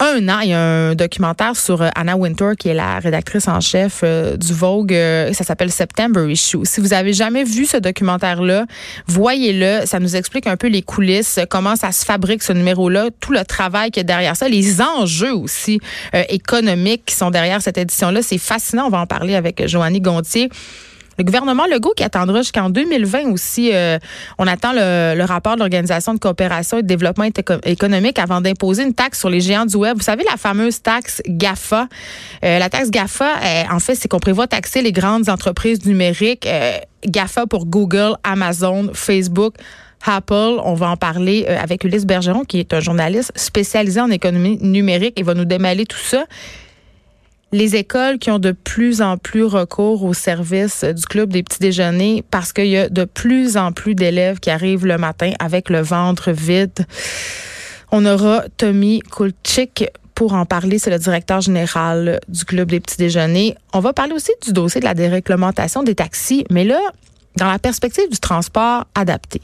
un 0.00 0.28
an, 0.28 0.40
il 0.40 0.50
y 0.50 0.52
a 0.52 0.60
un 0.60 0.94
documentaire 0.94 1.56
sur 1.56 1.82
euh, 1.82 1.88
Anna 1.96 2.16
Winter, 2.16 2.52
qui 2.58 2.68
est 2.68 2.74
la 2.74 3.00
rédactrice 3.00 3.48
en 3.48 3.60
chef 3.60 4.00
euh, 4.04 4.36
du 4.36 4.52
Vogue. 4.52 4.92
Euh, 4.92 5.32
ça 5.32 5.42
s'appelle 5.42 5.72
September 5.72 6.30
Issue. 6.30 6.64
Si 6.64 6.80
vous 6.80 6.92
avez 6.92 7.12
jamais 7.12 7.42
vu 7.42 7.66
ce 7.66 7.76
documentaire-là, 7.76 8.66
voyez-le. 9.06 9.86
Ça 9.86 9.98
nous 9.98 10.14
explique 10.14 10.46
un 10.46 10.56
peu 10.56 10.68
les 10.68 10.82
coulisses, 10.82 11.40
comment 11.50 11.74
ça 11.74 11.90
se 11.90 12.04
fabrique 12.04 12.42
ce 12.42 12.52
numéro-là, 12.52 13.08
tout 13.20 13.32
le 13.32 13.44
travail 13.44 13.90
qu'il 13.90 14.00
y 14.00 14.04
a 14.04 14.04
derrière 14.04 14.36
ça, 14.36 14.48
les 14.48 14.80
enjeux 14.80 15.34
aussi 15.34 15.80
économiques 16.28 17.04
qui 17.06 17.14
sont 17.14 17.30
derrière 17.30 17.60
cette 17.60 17.78
édition-là. 17.78 18.22
C'est 18.22 18.38
fascinant. 18.38 18.86
On 18.86 18.90
va 18.90 19.00
en 19.00 19.06
parler 19.06 19.34
avec 19.34 19.66
Joannie 19.66 20.00
Gontier. 20.00 20.48
Le 21.18 21.24
gouvernement 21.24 21.66
Legault 21.66 21.94
qui 21.96 22.04
attendra 22.04 22.42
jusqu'en 22.42 22.70
2020 22.70 23.32
aussi, 23.32 23.74
euh, 23.74 23.98
on 24.38 24.46
attend 24.46 24.70
le, 24.72 25.24
rapport 25.24 25.56
de 25.56 25.58
l'Organisation 25.58 26.14
de 26.14 26.20
coopération 26.20 26.78
et 26.78 26.82
de 26.82 26.86
développement 26.86 27.24
économique 27.64 28.20
avant 28.20 28.40
d'imposer 28.40 28.84
une 28.84 28.94
taxe 28.94 29.18
sur 29.18 29.28
les 29.28 29.40
géants 29.40 29.66
du 29.66 29.74
web. 29.74 29.96
Vous 29.96 30.04
savez, 30.04 30.22
la 30.30 30.36
fameuse 30.36 30.80
taxe 30.80 31.20
GAFA. 31.26 31.88
Euh, 32.44 32.60
la 32.60 32.70
taxe 32.70 32.90
GAFA, 32.90 33.32
euh, 33.42 33.62
en 33.72 33.80
fait, 33.80 33.96
c'est 33.96 34.06
qu'on 34.06 34.20
prévoit 34.20 34.46
taxer 34.46 34.80
les 34.80 34.92
grandes 34.92 35.28
entreprises 35.28 35.84
numériques. 35.86 36.48
GAFA 37.04 37.48
pour 37.48 37.66
Google, 37.66 38.14
Amazon, 38.22 38.90
Facebook. 38.94 39.54
Apple. 40.06 40.60
On 40.62 40.74
va 40.74 40.90
en 40.90 40.96
parler 40.96 41.44
avec 41.46 41.82
Ulysse 41.82 42.06
Bergeron, 42.06 42.44
qui 42.44 42.60
est 42.60 42.72
un 42.72 42.78
journaliste 42.78 43.32
spécialisé 43.34 44.00
en 44.00 44.10
économie 44.12 44.56
numérique. 44.62 45.14
Il 45.16 45.24
va 45.24 45.34
nous 45.34 45.44
démêler 45.44 45.86
tout 45.86 45.98
ça 45.98 46.24
les 47.52 47.76
écoles 47.76 48.18
qui 48.18 48.30
ont 48.30 48.38
de 48.38 48.52
plus 48.52 49.00
en 49.00 49.16
plus 49.16 49.44
recours 49.44 50.04
au 50.04 50.12
service 50.12 50.84
du 50.84 51.04
club 51.06 51.32
des 51.32 51.42
petits 51.42 51.60
déjeuners 51.60 52.22
parce 52.30 52.52
qu'il 52.52 52.66
y 52.66 52.76
a 52.76 52.88
de 52.88 53.04
plus 53.04 53.56
en 53.56 53.72
plus 53.72 53.94
d'élèves 53.94 54.38
qui 54.38 54.50
arrivent 54.50 54.86
le 54.86 54.98
matin 54.98 55.32
avec 55.38 55.70
le 55.70 55.80
ventre 55.80 56.30
vide. 56.30 56.86
On 57.90 58.04
aura 58.04 58.44
Tommy 58.56 59.00
Kulchik 59.00 59.86
pour 60.14 60.34
en 60.34 60.44
parler, 60.44 60.78
c'est 60.78 60.90
le 60.90 60.98
directeur 60.98 61.40
général 61.40 62.18
du 62.28 62.44
club 62.44 62.70
des 62.70 62.80
petits 62.80 62.96
déjeuners. 62.96 63.54
On 63.72 63.80
va 63.80 63.92
parler 63.92 64.12
aussi 64.12 64.32
du 64.44 64.52
dossier 64.52 64.80
de 64.80 64.84
la 64.84 64.94
déréglementation 64.94 65.84
des 65.84 65.94
taxis, 65.94 66.44
mais 66.50 66.64
là, 66.64 66.80
dans 67.36 67.46
la 67.46 67.58
perspective 67.58 68.10
du 68.10 68.18
transport 68.18 68.84
adapté. 68.94 69.40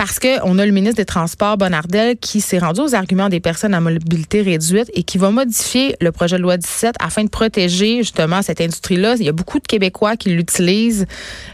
Parce 0.00 0.18
qu'on 0.18 0.58
a 0.58 0.64
le 0.64 0.72
ministre 0.72 0.96
des 0.96 1.04
Transports, 1.04 1.58
Bonardel, 1.58 2.16
qui 2.16 2.40
s'est 2.40 2.56
rendu 2.56 2.80
aux 2.80 2.94
arguments 2.94 3.28
des 3.28 3.38
personnes 3.38 3.74
à 3.74 3.80
mobilité 3.80 4.40
réduite 4.40 4.90
et 4.94 5.02
qui 5.02 5.18
va 5.18 5.30
modifier 5.30 5.94
le 6.00 6.10
projet 6.10 6.38
de 6.38 6.42
loi 6.42 6.56
17 6.56 6.94
afin 6.98 7.22
de 7.22 7.28
protéger 7.28 7.98
justement 7.98 8.40
cette 8.40 8.62
industrie-là. 8.62 9.16
Il 9.18 9.26
y 9.26 9.28
a 9.28 9.32
beaucoup 9.32 9.58
de 9.58 9.66
Québécois 9.66 10.16
qui 10.16 10.30
l'utilisent. 10.30 11.04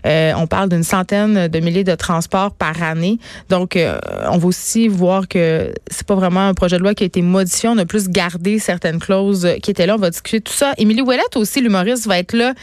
Euh, 0.06 0.32
on 0.36 0.46
parle 0.46 0.68
d'une 0.68 0.84
centaine 0.84 1.48
de 1.48 1.58
milliers 1.58 1.82
de 1.82 1.96
transports 1.96 2.52
par 2.52 2.80
année. 2.84 3.18
Donc, 3.48 3.74
euh, 3.74 3.98
on 4.30 4.38
va 4.38 4.46
aussi 4.46 4.86
voir 4.86 5.26
que 5.26 5.72
c'est 5.90 6.06
pas 6.06 6.14
vraiment 6.14 6.46
un 6.46 6.54
projet 6.54 6.76
de 6.76 6.82
loi 6.82 6.94
qui 6.94 7.02
a 7.02 7.06
été 7.06 7.22
modifié. 7.22 7.68
On 7.68 7.78
a 7.78 7.84
plus 7.84 8.08
gardé 8.08 8.60
certaines 8.60 9.00
clauses 9.00 9.48
qui 9.60 9.72
étaient 9.72 9.86
là. 9.86 9.96
On 9.96 9.98
va 9.98 10.10
discuter 10.10 10.38
de 10.38 10.44
tout 10.44 10.52
ça. 10.52 10.72
Émilie 10.78 11.02
Ouellette 11.02 11.36
aussi, 11.36 11.60
l'humoriste, 11.60 12.06
va 12.06 12.20
être 12.20 12.32
là. 12.32 12.54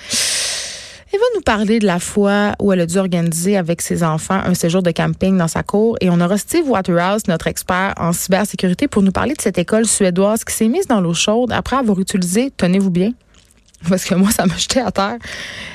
Elle 1.14 1.20
va 1.20 1.26
nous 1.36 1.42
parler 1.42 1.78
de 1.78 1.86
la 1.86 2.00
fois 2.00 2.56
où 2.60 2.74
elle 2.74 2.82
a 2.82 2.88
dû 2.88 2.98
organiser 2.98 3.56
avec 3.56 3.84
ses 3.84 4.02
enfants 4.02 4.42
un 4.44 4.56
séjour 4.56 4.82
de 4.82 4.90
camping 4.90 5.38
dans 5.38 5.48
sa 5.48 5.62
cour. 5.62 5.96
Et 6.02 6.10
on 6.10 6.20
aura 6.20 6.40
Steve 6.40 6.68
Waterhouse, 6.68 7.28
notre 7.28 7.46
expert 7.46 7.94
en 7.98 8.14
cybersécurité, 8.14 8.88
pour 8.88 9.04
nous 9.04 9.12
parler 9.12 9.36
de 9.36 9.42
cette 9.42 9.60
école 9.60 9.86
suédoise 9.86 10.44
qui 10.44 10.56
s'est 10.56 10.68
mise 10.68 10.88
dans 10.88 11.02
l'eau 11.02 11.14
chaude 11.14 11.52
après 11.52 11.76
avoir 11.76 12.00
utilisé, 12.00 12.52
tenez-vous 12.58 12.90
bien, 12.90 13.12
parce 13.90 14.06
que 14.06 14.16
moi, 14.16 14.32
ça 14.32 14.48
m'a 14.48 14.58
jeté 14.58 14.80
à 14.80 14.92
terre, 14.92 15.20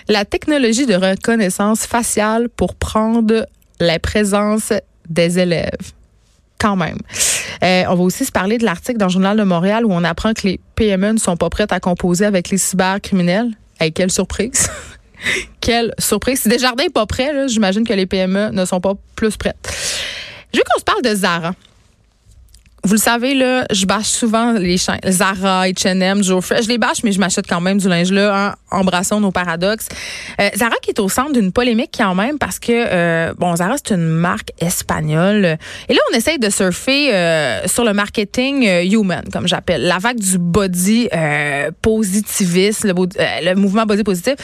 la 0.09 0.25
technologie 0.25 0.87
de 0.87 0.95
reconnaissance 0.95 1.87
faciale 1.87 2.49
pour 2.49 2.75
prendre 2.75 3.47
la 3.79 4.01
présence 4.01 4.73
des 5.09 5.39
élèves. 5.39 5.93
Quand 6.59 6.75
même. 6.75 6.99
Euh, 7.63 7.85
on 7.89 7.95
va 7.95 8.03
aussi 8.03 8.25
se 8.25 8.33
parler 8.33 8.59
de 8.59 8.65
l'article 8.65 8.99
dans 8.99 9.07
le 9.07 9.13
Journal 9.13 9.37
de 9.37 9.45
Montréal 9.45 9.87
où 9.87 9.93
on 9.93 10.03
apprend 10.03 10.33
que 10.33 10.49
les 10.49 10.59
PME 10.75 11.13
ne 11.13 11.19
sont 11.19 11.37
pas 11.37 11.49
prêtes 11.49 11.73
à 11.73 11.79
composer 11.79 12.25
avec 12.25 12.51
les 12.51 12.59
cybercriminels. 12.59 13.53
Hey, 13.79 13.93
quelle 13.93 14.11
surprise! 14.11 14.69
Quelle 15.61 15.95
surprise. 15.99 16.41
Si 16.41 16.49
Desjardins 16.49 16.85
n'est 16.85 16.91
pas 16.91 17.07
prêt, 17.07 17.49
j'imagine 17.49 17.87
que 17.87 17.93
les 17.93 18.07
PME 18.07 18.51
ne 18.51 18.65
sont 18.65 18.81
pas 18.81 18.95
plus 19.17 19.37
prêtes. 19.37 19.57
Je 20.53 20.59
veux 20.59 20.65
qu'on 20.65 20.79
se 20.79 20.85
parle 20.85 21.03
de 21.03 21.15
Zara. 21.15 21.53
Vous 22.85 22.95
le 22.95 23.01
savez, 23.01 23.35
là, 23.35 23.67
je 23.71 23.85
bâche 23.85 24.07
souvent 24.07 24.53
les 24.53 24.79
chaînes. 24.79 25.01
Zara, 25.07 25.69
H&M, 25.69 26.23
Joe 26.23 26.43
Fresh. 26.43 26.65
Je 26.65 26.69
les 26.69 26.79
bâche, 26.79 27.03
mais 27.03 27.13
je 27.13 27.19
m'achète 27.19 27.47
quand 27.47 27.61
même 27.61 27.79
du 27.79 27.89
linge 27.89 28.13
là, 28.13 28.55
en 28.71 28.79
embrassons 28.79 29.21
nos 29.21 29.33
paradoxes. 29.33 29.89
Euh, 30.41 30.49
Zara 30.57 30.77
qui 30.81 30.91
est 30.91 31.01
au 31.01 31.09
centre 31.09 31.33
d'une 31.33 31.53
polémique 31.53 31.91
quand 31.99 32.15
même 32.15 32.39
parce 32.39 32.59
que, 32.59 32.73
euh, 32.73 33.35
bon, 33.37 33.55
Zara, 33.57 33.75
c'est 33.77 33.95
une 33.95 34.09
marque 34.09 34.53
espagnole. 34.61 35.59
Et 35.89 35.93
là, 35.93 36.01
on 36.11 36.17
essaye 36.17 36.39
de 36.39 36.49
surfer 36.51 37.13
euh, 37.13 37.67
sur 37.67 37.85
le 37.85 37.93
marketing 37.93 38.67
human, 38.91 39.25
comme 39.33 39.49
j'appelle. 39.49 39.83
La 39.83 39.99
vague 39.99 40.19
du 40.19 40.39
body 40.39 41.09
positiviste, 41.83 42.85
le 42.85 43.55
mouvement 43.55 43.85
body 43.85 44.05
positif. 44.05 44.37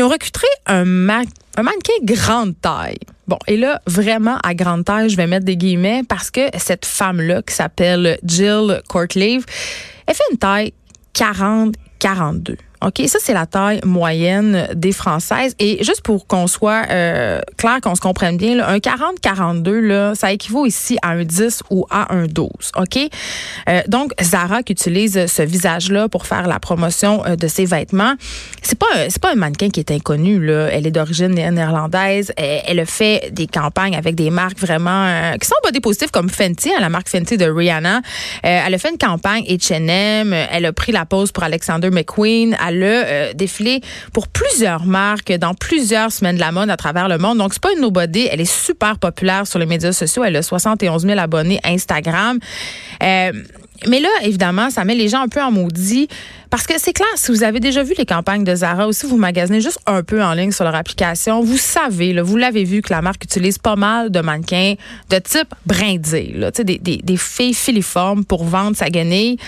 Ils 0.00 0.02
ont 0.04 0.08
recruté 0.08 0.46
un, 0.64 0.80
un 1.10 1.62
mannequin 1.62 1.92
grande 2.04 2.58
taille. 2.62 2.96
Bon, 3.28 3.36
et 3.46 3.58
là, 3.58 3.82
vraiment 3.86 4.38
à 4.42 4.54
grande 4.54 4.86
taille, 4.86 5.10
je 5.10 5.16
vais 5.18 5.26
mettre 5.26 5.44
des 5.44 5.58
guillemets 5.58 6.04
parce 6.08 6.30
que 6.30 6.40
cette 6.56 6.86
femme-là, 6.86 7.42
qui 7.42 7.54
s'appelle 7.54 8.18
Jill 8.24 8.80
Courtleave, 8.88 9.44
elle 10.06 10.14
fait 10.14 10.24
une 10.30 10.38
taille 10.38 10.72
40-42. 11.14 12.56
OK, 12.84 13.02
ça 13.06 13.18
c'est 13.20 13.34
la 13.34 13.46
taille 13.46 13.80
moyenne 13.84 14.68
des 14.74 14.92
Françaises. 14.92 15.54
Et 15.58 15.82
juste 15.84 16.02
pour 16.02 16.26
qu'on 16.26 16.46
soit 16.46 16.84
euh, 16.90 17.40
clair, 17.56 17.80
qu'on 17.82 17.94
se 17.94 18.00
comprenne 18.00 18.36
bien, 18.36 18.56
là, 18.56 18.68
un 18.68 18.78
40-42, 18.78 19.70
là, 19.70 20.14
ça 20.14 20.32
équivaut 20.32 20.66
ici 20.66 20.98
à 21.02 21.10
un 21.10 21.24
10 21.24 21.62
ou 21.70 21.86
à 21.90 22.14
un 22.14 22.26
12. 22.26 22.48
OK? 22.76 22.98
Euh, 23.68 23.82
donc, 23.88 24.12
Zara 24.22 24.62
qui 24.62 24.72
utilise 24.72 25.26
ce 25.26 25.42
visage-là 25.42 26.08
pour 26.08 26.26
faire 26.26 26.46
la 26.46 26.58
promotion 26.58 27.24
euh, 27.26 27.36
de 27.36 27.48
ses 27.48 27.64
vêtements, 27.64 28.14
c'est 28.62 28.78
pas 28.78 28.86
c'est 29.08 29.20
pas 29.20 29.32
un 29.32 29.36
mannequin 29.36 29.68
qui 29.68 29.80
est 29.80 29.90
inconnu. 29.90 30.44
Là. 30.44 30.68
Elle 30.70 30.86
est 30.86 30.90
d'origine 30.90 31.28
néerlandaise. 31.28 32.32
Elle, 32.36 32.62
elle, 32.66 32.86
fait 32.86 33.30
des 33.32 33.46
campagnes 33.46 33.96
avec 33.96 34.14
des 34.14 34.30
marques 34.30 34.58
vraiment 34.58 35.06
euh, 35.06 35.36
qui 35.36 35.46
sont 35.46 35.54
pas 35.62 35.70
des 35.70 35.80
positifs 35.80 36.10
comme 36.10 36.28
Fenty, 36.28 36.70
hein, 36.70 36.80
la 36.80 36.88
marque 36.88 37.08
Fenty 37.08 37.36
de 37.36 37.46
Rihanna. 37.46 37.98
Euh, 37.98 38.00
elle 38.42 38.74
a 38.74 38.78
fait 38.78 38.90
une 38.90 38.98
campagne 38.98 39.44
H&M. 39.44 40.32
Elle 40.32 40.66
a 40.66 40.72
pris 40.72 40.92
la 40.92 41.04
pause 41.04 41.32
pour 41.32 41.42
Alexander 41.42 41.90
McQueen 41.90 42.56
a 42.82 42.86
euh, 42.86 43.32
défilé 43.34 43.80
pour 44.12 44.28
plusieurs 44.28 44.84
marques 44.84 45.32
dans 45.32 45.54
plusieurs 45.54 46.12
semaines 46.12 46.36
de 46.36 46.40
la 46.40 46.52
mode 46.52 46.70
à 46.70 46.76
travers 46.76 47.08
le 47.08 47.18
monde. 47.18 47.38
Donc, 47.38 47.52
c'est 47.52 47.62
pas 47.62 47.72
une 47.72 47.80
nobody. 47.80 48.28
Elle 48.30 48.40
est 48.40 48.50
super 48.50 48.98
populaire 48.98 49.46
sur 49.46 49.58
les 49.58 49.66
médias 49.66 49.92
sociaux. 49.92 50.24
Elle 50.24 50.36
a 50.36 50.42
71 50.42 51.06
000 51.06 51.18
abonnés 51.18 51.60
Instagram. 51.64 52.38
Euh, 53.02 53.32
mais 53.86 54.00
là, 54.00 54.08
évidemment, 54.22 54.70
ça 54.70 54.84
met 54.84 54.94
les 54.94 55.08
gens 55.08 55.22
un 55.22 55.28
peu 55.28 55.40
en 55.40 55.50
maudit. 55.50 56.08
Parce 56.50 56.66
que 56.66 56.74
c'est 56.78 56.92
clair, 56.92 57.08
si 57.14 57.30
vous 57.30 57.44
avez 57.44 57.60
déjà 57.60 57.82
vu 57.82 57.94
les 57.96 58.04
campagnes 58.04 58.44
de 58.44 58.54
Zara 58.54 58.88
ou 58.88 58.92
si 58.92 59.06
vous 59.06 59.16
magasinez 59.16 59.60
juste 59.60 59.78
un 59.86 60.02
peu 60.02 60.22
en 60.22 60.34
ligne 60.34 60.50
sur 60.50 60.64
leur 60.64 60.74
application, 60.74 61.40
vous 61.42 61.56
savez, 61.56 62.20
vous 62.20 62.36
l'avez 62.36 62.64
vu 62.64 62.82
que 62.82 62.92
la 62.92 63.02
marque 63.02 63.24
utilise 63.24 63.58
pas 63.58 63.76
mal 63.76 64.10
de 64.10 64.20
mannequins 64.20 64.74
de 65.10 65.18
type 65.18 65.54
brindé, 65.64 66.32
là, 66.34 66.50
des, 66.50 66.78
des, 66.78 66.96
des 66.98 67.16
filles 67.16 67.54
filiformes 67.54 68.24
pour 68.24 68.44
vendre 68.44 68.76
sa 68.76 68.90
guenille. 68.90 69.38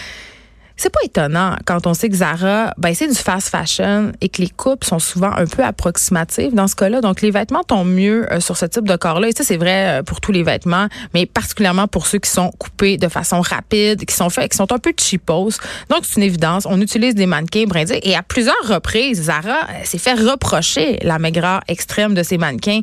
C'est 0.82 0.90
pas 0.90 0.98
étonnant 1.04 1.54
quand 1.64 1.86
on 1.86 1.94
sait 1.94 2.08
que 2.08 2.16
Zara, 2.16 2.74
ben, 2.76 2.92
c'est 2.92 3.06
du 3.06 3.14
fast 3.14 3.50
fashion 3.50 4.10
et 4.20 4.28
que 4.28 4.42
les 4.42 4.48
coupes 4.48 4.82
sont 4.82 4.98
souvent 4.98 5.30
un 5.30 5.46
peu 5.46 5.62
approximatives 5.62 6.54
dans 6.54 6.66
ce 6.66 6.74
cas-là. 6.74 7.00
Donc, 7.00 7.20
les 7.22 7.30
vêtements 7.30 7.62
tombent 7.62 7.94
mieux 7.94 8.26
euh, 8.32 8.40
sur 8.40 8.56
ce 8.56 8.66
type 8.66 8.88
de 8.88 8.96
corps-là. 8.96 9.28
Et 9.28 9.32
ça, 9.32 9.44
c'est 9.44 9.58
vrai 9.58 10.00
euh, 10.00 10.02
pour 10.02 10.20
tous 10.20 10.32
les 10.32 10.42
vêtements, 10.42 10.88
mais 11.14 11.24
particulièrement 11.24 11.86
pour 11.86 12.08
ceux 12.08 12.18
qui 12.18 12.28
sont 12.28 12.50
coupés 12.58 12.96
de 12.96 13.06
façon 13.06 13.40
rapide, 13.42 14.04
qui 14.06 14.12
sont 14.16 14.28
faits, 14.28 14.50
qui 14.50 14.56
sont 14.56 14.72
un 14.72 14.80
peu 14.80 14.92
cheapos. 15.00 15.50
Donc, 15.88 16.00
c'est 16.02 16.16
une 16.16 16.24
évidence. 16.24 16.66
On 16.68 16.80
utilise 16.80 17.14
des 17.14 17.26
mannequins 17.26 17.66
brindés. 17.66 18.00
Et 18.02 18.16
à 18.16 18.24
plusieurs 18.24 18.64
reprises, 18.64 19.22
Zara 19.22 19.50
euh, 19.50 19.84
s'est 19.84 19.98
fait 19.98 20.14
reprocher 20.14 20.98
la 21.02 21.20
maigreur 21.20 21.60
extrême 21.68 22.14
de 22.14 22.24
ces 22.24 22.38
mannequins 22.38 22.80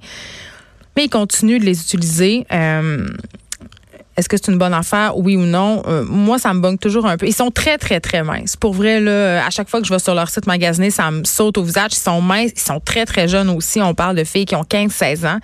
mais 0.96 1.06
ils 1.06 1.10
continuent 1.10 1.60
de 1.60 1.66
les 1.66 1.82
utiliser. 1.82 2.46
Est-ce 4.20 4.28
que 4.28 4.36
c'est 4.36 4.52
une 4.52 4.58
bonne 4.58 4.74
affaire, 4.74 5.18
oui 5.18 5.38
ou 5.38 5.46
non? 5.46 5.82
Euh, 5.88 6.04
moi, 6.04 6.38
ça 6.40 6.54
me 6.54 6.60
bungue 6.60 6.78
toujours 6.78 7.06
un 7.06 7.16
peu. 7.16 7.26
Ils 7.26 7.34
sont 7.34 7.52
très, 7.52 7.78
très, 7.78 8.02
très 8.02 8.22
minces. 8.22 8.58
Pour 8.58 8.74
vrai, 8.74 9.00
là, 9.00 9.46
à 9.46 9.50
chaque 9.50 9.70
fois 9.70 9.80
que 9.80 9.88
je 9.88 9.94
vais 9.94 10.00
sur 10.00 10.14
leur 10.14 10.30
site 10.30 10.46
magasiner, 10.46 10.92
ça 10.92 11.10
me 11.10 11.24
saute 11.24 11.58
au 11.58 11.64
visage. 11.64 11.92
Ils 11.94 12.00
sont 12.00 12.20
minces, 12.20 12.52
ils 12.54 12.60
sont 12.60 12.82
très, 12.82 13.06
très 13.06 13.30
jeunes 13.30 13.50
aussi. 13.50 13.82
On 13.82 13.94
parle 13.94 14.18
de 14.18 14.26
filles 14.26 14.44
qui 14.44 14.58
ont 14.58 14.64
15-16 14.64 15.26
ans. 15.26 15.40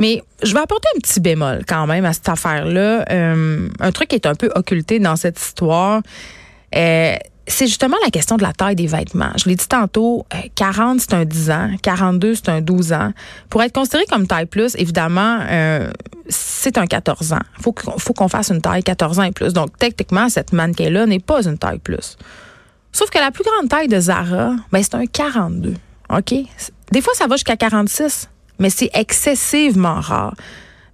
Mais 0.00 0.22
je 0.42 0.54
vais 0.54 0.60
apporter 0.60 0.88
un 0.96 1.00
petit 1.00 1.20
bémol 1.20 1.64
quand 1.68 1.86
même 1.86 2.06
à 2.06 2.14
cette 2.14 2.30
affaire-là. 2.30 3.04
Euh, 3.10 3.68
un 3.78 3.92
truc 3.92 4.08
qui 4.08 4.16
est 4.16 4.26
un 4.26 4.34
peu 4.34 4.50
occulté 4.54 4.98
dans 4.98 5.16
cette 5.16 5.38
histoire. 5.38 6.00
Euh, 6.74 7.16
c'est 7.46 7.66
justement 7.66 7.96
la 8.04 8.10
question 8.10 8.36
de 8.36 8.42
la 8.42 8.52
taille 8.52 8.76
des 8.76 8.86
vêtements. 8.86 9.32
Je 9.36 9.48
l'ai 9.48 9.56
dit 9.56 9.66
tantôt, 9.66 10.24
40, 10.54 11.00
c'est 11.00 11.14
un 11.14 11.24
10 11.24 11.50
ans, 11.50 11.70
42, 11.82 12.34
c'est 12.36 12.48
un 12.48 12.60
12 12.60 12.92
ans. 12.92 13.12
Pour 13.50 13.62
être 13.62 13.72
considéré 13.72 14.04
comme 14.06 14.26
taille 14.26 14.46
plus, 14.46 14.76
évidemment, 14.76 15.40
euh, 15.50 15.90
c'est 16.28 16.78
un 16.78 16.86
14 16.86 17.32
ans. 17.32 17.42
Faut, 17.60 17.74
faut 17.98 18.12
qu'on 18.12 18.28
fasse 18.28 18.50
une 18.50 18.60
taille 18.60 18.82
14 18.82 19.18
ans 19.18 19.24
et 19.24 19.32
plus. 19.32 19.52
Donc, 19.52 19.76
techniquement, 19.78 20.28
cette 20.28 20.52
mannequin-là 20.52 21.06
n'est 21.06 21.18
pas 21.18 21.44
une 21.46 21.58
taille 21.58 21.80
plus. 21.80 22.16
Sauf 22.92 23.10
que 23.10 23.18
la 23.18 23.30
plus 23.30 23.44
grande 23.44 23.68
taille 23.68 23.88
de 23.88 23.98
Zara, 23.98 24.54
ben, 24.70 24.82
c'est 24.82 24.94
un 24.94 25.06
42. 25.06 25.74
OK? 26.10 26.34
Des 26.92 27.00
fois, 27.00 27.14
ça 27.14 27.26
va 27.26 27.36
jusqu'à 27.36 27.56
46, 27.56 28.28
mais 28.58 28.70
c'est 28.70 28.90
excessivement 28.94 30.00
rare. 30.00 30.34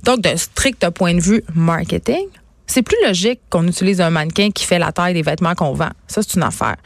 Donc, 0.05 0.21
d'un 0.21 0.37
strict 0.37 0.89
point 0.91 1.15
de 1.15 1.21
vue 1.21 1.43
marketing, 1.55 2.27
c'est 2.69 2.83
plus 2.83 2.97
logique 3.05 3.41
qu'on 3.51 3.67
utilise 3.67 4.01
un 4.01 4.11
mannequin 4.11 4.51
qui 4.51 4.65
fait 4.65 4.79
la 4.79 4.93
taille 4.93 5.15
des 5.15 5.23
vêtements 5.23 5.55
qu'on 5.55 5.73
vend. 5.73 5.91
Ça, 6.07 6.23
c'est 6.23 6.35
une 6.35 6.45
affaire. 6.45 6.77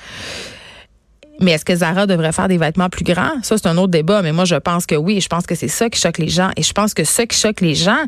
Mais 1.41 1.53
est-ce 1.53 1.65
que 1.65 1.75
Zara 1.75 2.07
devrait 2.07 2.31
faire 2.31 2.47
des 2.47 2.57
vêtements 2.57 2.89
plus 2.89 3.05
grands? 3.05 3.43
Ça, 3.43 3.59
c'est 3.59 3.67
un 3.67 3.77
autre 3.77 3.91
débat. 3.91 4.23
Mais 4.23 4.33
moi, 4.33 4.45
je 4.45 4.55
pense 4.55 4.87
que 4.87 4.95
oui. 4.95 5.21
Je 5.21 5.29
pense 5.29 5.45
que 5.45 5.57
c'est 5.57 5.69
ça 5.69 5.91
qui 5.91 6.01
choque 6.01 6.19
les 6.19 6.29
gens. 6.29 6.51
Et 6.57 6.63
je 6.63 6.73
pense 6.73 6.95
que 6.95 7.05
ce 7.05 7.23
qui 7.23 7.37
choque 7.37 7.61
les 7.61 7.75
gens, 7.75 8.05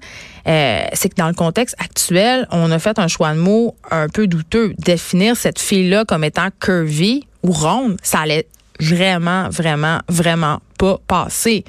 euh, 0.46 0.84
c'est 0.92 1.08
que 1.08 1.16
dans 1.16 1.26
le 1.26 1.34
contexte 1.34 1.74
actuel, 1.80 2.46
on 2.50 2.70
a 2.70 2.78
fait 2.78 2.98
un 2.98 3.08
choix 3.08 3.34
de 3.34 3.40
mots 3.40 3.74
un 3.90 4.08
peu 4.08 4.28
douteux. 4.28 4.74
Définir 4.78 5.36
cette 5.36 5.58
fille-là 5.58 6.04
comme 6.04 6.22
étant 6.22 6.48
curvy 6.60 7.26
ou 7.42 7.50
ronde, 7.50 7.96
ça 8.02 8.20
allait 8.20 8.46
vraiment, 8.78 9.48
vraiment, 9.48 9.98
vraiment 10.08 10.60
pas 10.78 10.98
passer. 11.06 11.64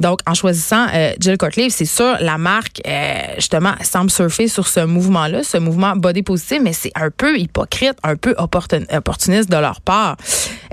Donc, 0.00 0.20
en 0.26 0.34
choisissant 0.34 0.86
euh, 0.94 1.12
Jill 1.18 1.38
Courtleave, 1.38 1.70
c'est 1.70 1.84
sûr, 1.84 2.16
la 2.20 2.38
marque, 2.38 2.80
euh, 2.86 3.34
justement, 3.36 3.74
semble 3.82 4.10
surfer 4.10 4.48
sur 4.48 4.68
ce 4.68 4.80
mouvement-là, 4.80 5.42
ce 5.42 5.58
mouvement 5.58 5.96
body 5.96 6.22
positive, 6.22 6.62
mais 6.62 6.72
c'est 6.72 6.92
un 6.94 7.10
peu 7.10 7.38
hypocrite, 7.38 7.96
un 8.02 8.16
peu 8.16 8.34
opportuniste 8.38 9.50
de 9.50 9.56
leur 9.56 9.80
part. 9.80 10.16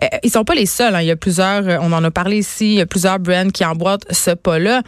Euh, 0.04 0.08
ils 0.24 0.32
sont 0.32 0.44
pas 0.44 0.56
les 0.56 0.66
seuls. 0.66 0.96
Hein. 0.96 1.02
Il 1.02 1.08
y 1.08 1.12
a 1.12 1.16
plusieurs, 1.16 1.82
on 1.82 1.92
en 1.92 2.04
a 2.04 2.12
parlé 2.12 2.38
ici, 2.38 2.74
il 2.74 2.76
y 2.76 2.82
a 2.82 2.86
plusieurs 2.86 3.20
brands 3.20 3.50
qui 3.50 3.66
emboîtent 3.66 4.06
ce 4.12 4.32
pas-là. 4.32 4.82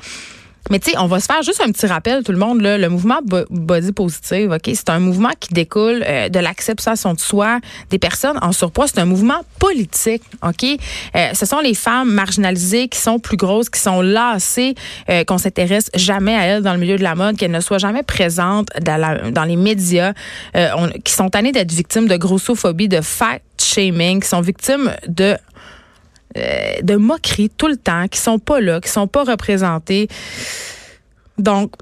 Mais 0.69 0.79
tu 0.79 0.91
sais, 0.91 0.97
on 0.97 1.07
va 1.07 1.19
se 1.19 1.25
faire 1.25 1.41
juste 1.41 1.61
un 1.61 1.71
petit 1.71 1.87
rappel, 1.87 2.23
tout 2.23 2.31
le 2.31 2.37
monde, 2.37 2.61
là, 2.61 2.77
le 2.77 2.87
mouvement 2.89 3.19
body 3.49 3.91
positive, 3.91 4.51
OK, 4.51 4.71
c'est 4.73 4.89
un 4.89 4.99
mouvement 4.99 5.31
qui 5.39 5.53
découle 5.53 6.03
euh, 6.05 6.29
de 6.29 6.39
l'acceptation 6.39 7.13
de 7.13 7.19
soi 7.19 7.59
des 7.89 7.97
personnes 7.97 8.37
en 8.41 8.51
surpoids. 8.51 8.87
C'est 8.87 8.99
un 8.99 9.05
mouvement 9.05 9.41
politique, 9.59 10.23
OK? 10.47 10.63
Euh, 10.63 11.33
ce 11.33 11.45
sont 11.45 11.59
les 11.59 11.73
femmes 11.73 12.11
marginalisées 12.11 12.87
qui 12.87 12.99
sont 12.99 13.19
plus 13.19 13.37
grosses, 13.37 13.69
qui 13.69 13.79
sont 13.79 14.01
lassées, 14.01 14.75
euh, 15.09 15.23
qu'on 15.23 15.37
s'intéresse 15.37 15.89
jamais 15.95 16.35
à 16.35 16.43
elles 16.43 16.63
dans 16.63 16.73
le 16.73 16.79
milieu 16.79 16.97
de 16.97 17.03
la 17.03 17.15
mode, 17.15 17.37
qu'elles 17.37 17.51
ne 17.51 17.59
soient 17.59 17.79
jamais 17.79 18.03
présentes 18.03 18.69
dans, 18.81 19.45
les 19.45 19.55
médias, 19.55 20.13
qui 21.03 21.13
sont 21.13 21.29
tannées 21.29 21.51
d'être 21.51 21.71
victimes 21.71 22.07
de 22.07 22.15
grossophobie, 22.15 22.87
de 22.87 23.01
fat 23.01 23.39
shaming, 23.59 24.21
qui 24.21 24.27
sont 24.27 24.41
victimes 24.41 24.91
de 25.07 25.35
euh, 26.37 26.81
de 26.81 26.95
moqueries 26.95 27.49
tout 27.49 27.67
le 27.67 27.77
temps, 27.77 28.07
qui 28.07 28.19
sont 28.19 28.39
pas 28.39 28.59
là, 28.59 28.79
qui 28.81 28.89
sont 28.89 29.07
pas 29.07 29.23
représentés. 29.23 30.07
Donc, 31.37 31.73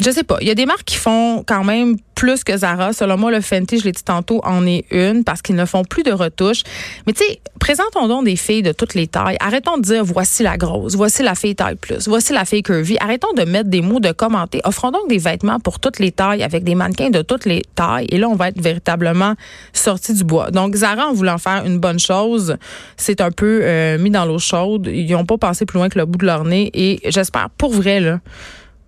je 0.00 0.10
sais 0.10 0.24
pas. 0.24 0.38
Il 0.40 0.48
y 0.48 0.50
a 0.50 0.54
des 0.54 0.66
marques 0.66 0.84
qui 0.84 0.96
font 0.96 1.42
quand 1.46 1.64
même 1.64 1.96
plus 2.14 2.42
que 2.44 2.56
Zara. 2.56 2.92
Selon 2.92 3.16
moi, 3.16 3.30
le 3.30 3.40
Fenty, 3.40 3.78
je 3.78 3.84
l'ai 3.84 3.92
dit 3.92 4.02
tantôt, 4.02 4.40
en 4.44 4.66
est 4.66 4.84
une 4.90 5.22
parce 5.22 5.42
qu'ils 5.42 5.54
ne 5.54 5.64
font 5.64 5.84
plus 5.84 6.02
de 6.02 6.12
retouches. 6.12 6.62
Mais 7.06 7.12
tu 7.12 7.24
sais, 7.24 7.40
présentons 7.60 8.08
donc 8.08 8.24
des 8.24 8.36
filles 8.36 8.62
de 8.62 8.72
toutes 8.72 8.94
les 8.94 9.06
tailles. 9.06 9.36
Arrêtons 9.38 9.76
de 9.76 9.82
dire 9.82 10.04
voici 10.04 10.42
la 10.42 10.56
grosse, 10.56 10.96
voici 10.96 11.22
la 11.22 11.34
fille 11.34 11.54
taille 11.54 11.76
plus, 11.76 12.08
voici 12.08 12.32
la 12.32 12.44
fille 12.44 12.62
curvy. 12.62 12.96
Arrêtons 13.00 13.32
de 13.36 13.44
mettre 13.44 13.68
des 13.68 13.82
mots, 13.82 14.00
de 14.00 14.12
commenter. 14.12 14.60
Offrons 14.64 14.90
donc 14.90 15.08
des 15.08 15.18
vêtements 15.18 15.60
pour 15.60 15.78
toutes 15.78 15.98
les 15.98 16.10
tailles 16.10 16.42
avec 16.42 16.64
des 16.64 16.74
mannequins 16.74 17.10
de 17.10 17.22
toutes 17.22 17.44
les 17.44 17.62
tailles. 17.74 18.06
Et 18.10 18.18
là, 18.18 18.28
on 18.28 18.34
va 18.34 18.48
être 18.48 18.60
véritablement 18.60 19.34
sorti 19.72 20.14
du 20.14 20.24
bois. 20.24 20.50
Donc, 20.50 20.74
Zara, 20.74 21.08
en 21.08 21.12
voulant 21.12 21.38
faire 21.38 21.64
une 21.66 21.78
bonne 21.78 21.98
chose, 21.98 22.56
c'est 22.96 23.20
un 23.20 23.30
peu 23.30 23.60
euh, 23.62 23.98
mis 23.98 24.10
dans 24.10 24.24
l'eau 24.24 24.38
chaude. 24.38 24.88
Ils 24.90 25.10
n'ont 25.12 25.26
pas 25.26 25.38
pensé 25.38 25.66
plus 25.66 25.78
loin 25.78 25.88
que 25.88 25.98
le 25.98 26.06
bout 26.06 26.18
de 26.18 26.26
leur 26.26 26.44
nez. 26.44 26.70
Et 26.72 27.00
j'espère, 27.10 27.50
pour 27.50 27.72
vrai, 27.72 28.00
là, 28.00 28.20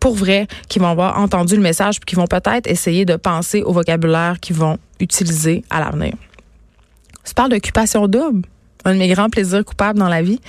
pour 0.01 0.15
vrai, 0.15 0.47
qui 0.69 0.79
vont 0.79 0.89
avoir 0.89 1.19
entendu 1.19 1.57
le 1.57 1.63
message 1.63 2.01
puis 2.01 2.07
qui 2.07 2.15
vont 2.15 2.27
peut-être 2.27 2.67
essayer 2.67 3.05
de 3.05 3.17
penser 3.17 3.63
au 3.63 3.73
vocabulaire 3.73 4.41
qu'ils 4.41 4.57
vont 4.57 4.79
utiliser 5.01 5.65
à 5.71 5.81
l'avenir. 5.81 6.15
Je 7.25 7.33
parle 7.33 7.51
d'occupation 7.51 8.09
double 8.09 8.43
un 8.85 8.95
de 8.95 8.99
mes 8.99 9.09
grands 9.09 9.31
plaisirs 9.31 9.65
coupables 9.65 9.99
dans 9.99 10.09
la 10.09 10.23
vie. 10.23 10.41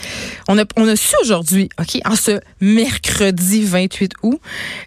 On 0.48 0.58
a, 0.58 0.64
on 0.78 0.88
a 0.88 0.96
su 0.96 1.16
aujourd'hui, 1.22 1.70
OK, 1.80 2.00
en 2.06 2.16
ce 2.16 2.40
mercredi 2.62 3.64
28 3.64 4.14
août, 4.24 4.40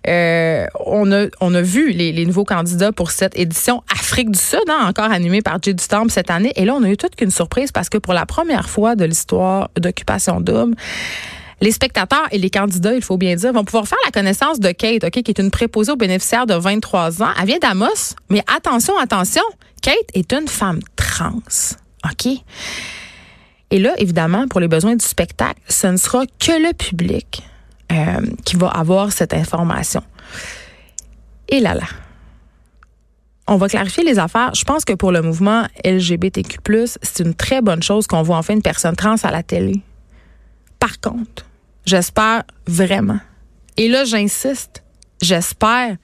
euh, 0.07 0.66
on, 0.85 1.11
a, 1.12 1.26
on 1.40 1.54
a 1.54 1.62
vu 1.62 1.90
les, 1.90 2.25
nouveaux 2.25 2.45
candidats 2.45 2.92
pour 2.92 3.11
cette 3.11 3.38
édition 3.38 3.83
Afrique 3.92 4.31
du 4.31 4.38
Sud, 4.38 4.62
hein, 4.69 4.87
encore 4.87 5.11
animée 5.11 5.42
par 5.42 5.59
Jay 5.62 5.75
Temple 5.75 6.11
cette 6.11 6.31
année. 6.31 6.52
Et 6.57 6.64
là, 6.64 6.75
on 6.75 6.83
a 6.83 6.88
eu 6.88 6.97
toute 6.97 7.16
qu'une 7.16 7.31
surprise 7.31 7.73
parce 7.73 7.88
que 7.88 7.99
pour 7.99 8.14
la 8.14 8.26
première 8.26 8.69
fois 8.69 8.95
de 8.97 9.04
l'histoire 9.04 9.71
d'occupation 9.76 10.40
double, 10.40 10.76
les 11.62 11.71
spectateurs 11.71 12.26
et 12.33 12.38
les 12.38 12.50
candidats, 12.50 12.92
il 12.92 13.02
faut 13.02 13.16
bien 13.16 13.37
dire, 13.37 13.52
vont 13.52 13.64
pouvoir 13.64 13.87
faire 13.87 13.99
la 14.04 14.11
connaissance 14.11 14.59
de 14.59 14.73
Kate, 14.73 15.04
OK, 15.04 15.23
qui 15.23 15.31
est 15.31 15.38
une 15.38 15.52
préposée 15.52 15.92
aux 15.92 15.97
bénéficiaires 15.97 16.45
de 16.45 16.54
23 16.54 17.23
ans. 17.23 17.31
Elle 17.40 17.47
vient 17.47 17.59
d'Amos, 17.59 18.16
mais 18.28 18.42
attention, 18.52 18.99
attention, 18.99 19.42
Kate 19.81 19.95
est 20.12 20.33
une 20.33 20.49
femme 20.49 20.81
trans. 20.97 21.38
OK? 22.04 22.33
Et 23.71 23.78
là, 23.78 23.95
évidemment, 23.99 24.49
pour 24.49 24.59
les 24.59 24.66
besoins 24.66 24.97
du 24.97 25.04
spectacle, 25.04 25.61
ce 25.69 25.87
ne 25.87 25.97
sera 25.97 26.26
que 26.26 26.50
le 26.50 26.75
public 26.75 27.45
euh, 27.92 28.21
qui 28.45 28.57
va 28.57 28.66
avoir 28.66 29.12
cette 29.12 29.33
information. 29.33 30.02
Et 31.49 31.61
là 31.61 31.75
là. 31.75 31.87
On 33.47 33.57
va 33.57 33.69
clarifier 33.69 34.02
les 34.02 34.19
affaires. 34.19 34.52
Je 34.54 34.64
pense 34.64 34.85
que 34.85 34.95
pour 34.95 35.12
le 35.12 35.23
mouvement 35.23 35.66
LGBTQ+, 35.85 36.59
c'est 37.02 37.25
une 37.25 37.35
très 37.35 37.62
bonne 37.62 37.83
chose 37.83 38.09
qu'on 38.09 38.23
voit 38.23 38.37
enfin 38.37 38.54
une 38.54 38.62
personne 38.62 38.97
trans 38.97 39.16
à 39.23 39.31
la 39.31 39.42
télé. 39.42 39.81
Par 40.78 41.00
contre, 41.00 41.45
J'espère 41.84 42.44
vraiment. 42.66 43.18
Et 43.76 43.88
là, 43.88 44.04
j'insiste, 44.04 44.82
j'espère 45.20 45.96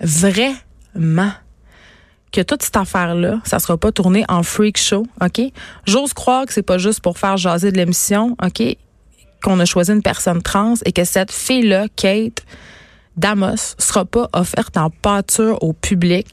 vraiment 0.00 1.32
que 2.32 2.40
toute 2.40 2.62
cette 2.62 2.76
affaire-là, 2.76 3.40
ça 3.44 3.58
sera 3.58 3.76
pas 3.76 3.92
tourné 3.92 4.24
en 4.28 4.42
freak 4.42 4.78
show, 4.78 5.06
OK? 5.20 5.40
J'ose 5.86 6.14
croire 6.14 6.46
que 6.46 6.52
c'est 6.52 6.62
pas 6.62 6.78
juste 6.78 7.00
pour 7.00 7.18
faire 7.18 7.36
jaser 7.36 7.70
de 7.70 7.76
l'émission, 7.76 8.36
OK? 8.42 8.62
Qu'on 9.42 9.60
a 9.60 9.64
choisi 9.64 9.92
une 9.92 10.02
personne 10.02 10.42
trans 10.42 10.74
et 10.84 10.92
que 10.92 11.04
cette 11.04 11.30
fille-là, 11.30 11.86
Kate, 11.94 12.44
Damos 13.16 13.74
sera 13.78 14.04
pas 14.04 14.28
offerte 14.32 14.76
en 14.76 14.90
pâture 14.90 15.62
au 15.62 15.72
public. 15.72 16.26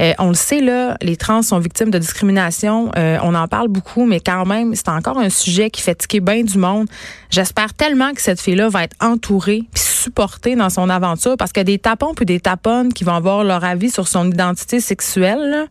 Euh, 0.00 0.12
on 0.18 0.28
le 0.28 0.34
sait 0.34 0.60
là, 0.60 0.96
les 1.00 1.16
trans 1.16 1.42
sont 1.42 1.58
victimes 1.58 1.90
de 1.90 1.98
discrimination. 1.98 2.90
Euh, 2.96 3.18
on 3.22 3.34
en 3.34 3.48
parle 3.48 3.68
beaucoup, 3.68 4.04
mais 4.04 4.20
quand 4.20 4.44
même, 4.44 4.74
c'est 4.74 4.88
encore 4.88 5.18
un 5.18 5.30
sujet 5.30 5.70
qui 5.70 5.82
fait 5.82 5.94
tiquer 5.94 6.20
bien 6.20 6.42
du 6.42 6.58
monde. 6.58 6.86
J'espère 7.30 7.74
tellement 7.74 8.12
que 8.12 8.20
cette 8.20 8.40
fille-là 8.40 8.68
va 8.68 8.84
être 8.84 8.96
entourée 9.00 9.64
puis 9.72 9.82
supportée 9.82 10.54
dans 10.54 10.70
son 10.70 10.88
aventure 10.88 11.36
parce 11.36 11.52
a 11.56 11.64
des 11.64 11.78
tapons 11.78 12.14
puis 12.14 12.24
des 12.24 12.40
taponnes 12.40 12.92
qui 12.92 13.04
vont 13.04 13.14
avoir 13.14 13.42
leur 13.42 13.64
avis 13.64 13.90
sur 13.90 14.06
son 14.06 14.30
identité 14.30 14.80
sexuelle, 14.80 15.66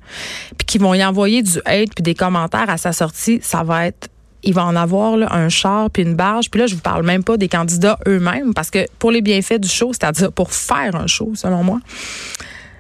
puis 0.57 0.65
qui 0.65 0.77
vont 0.77 0.93
y 0.93 1.03
envoyer 1.03 1.41
du 1.41 1.59
hate 1.65 1.93
puis 1.95 2.03
des 2.03 2.15
commentaires 2.15 2.69
à 2.69 2.77
sa 2.77 2.91
sortie. 2.91 3.39
Ça 3.41 3.63
va 3.63 3.87
être 3.87 4.09
il 4.47 4.53
va 4.53 4.65
en 4.65 4.77
avoir 4.77 5.13
un 5.33 5.49
char 5.49 5.91
puis 5.91 6.03
une 6.03 6.15
barge. 6.15 6.49
Puis 6.49 6.61
là, 6.61 6.67
je 6.67 6.75
vous 6.75 6.81
parle 6.81 7.05
même 7.05 7.21
pas 7.21 7.35
des 7.35 7.49
candidats 7.49 7.99
eux-mêmes 8.07 8.53
parce 8.53 8.71
que 8.71 8.87
pour 8.97 9.11
les 9.11 9.21
bienfaits 9.21 9.59
du 9.59 9.67
show, 9.67 9.91
c'est-à-dire 9.91 10.31
pour 10.31 10.53
faire 10.53 10.95
un 10.95 11.05
show, 11.05 11.33
selon 11.35 11.63
moi, 11.63 11.79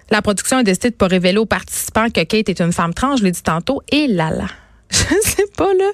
la 0.09 0.21
production 0.21 0.59
a 0.59 0.63
décidé 0.63 0.91
de 0.91 0.95
pas 0.95 1.07
révéler 1.07 1.37
aux 1.37 1.45
participants 1.45 2.09
que 2.09 2.23
Kate 2.23 2.47
est 2.47 2.61
une 2.61 2.71
femme 2.71 2.93
trans. 2.93 3.17
Je 3.17 3.25
l'ai 3.25 3.31
dit 3.31 3.43
tantôt. 3.43 3.81
Et 3.91 4.07
là 4.07 4.29
là. 4.29 4.45
Je 4.91 4.97
sais 5.29 5.45
pas 5.57 5.73
là. 5.73 5.91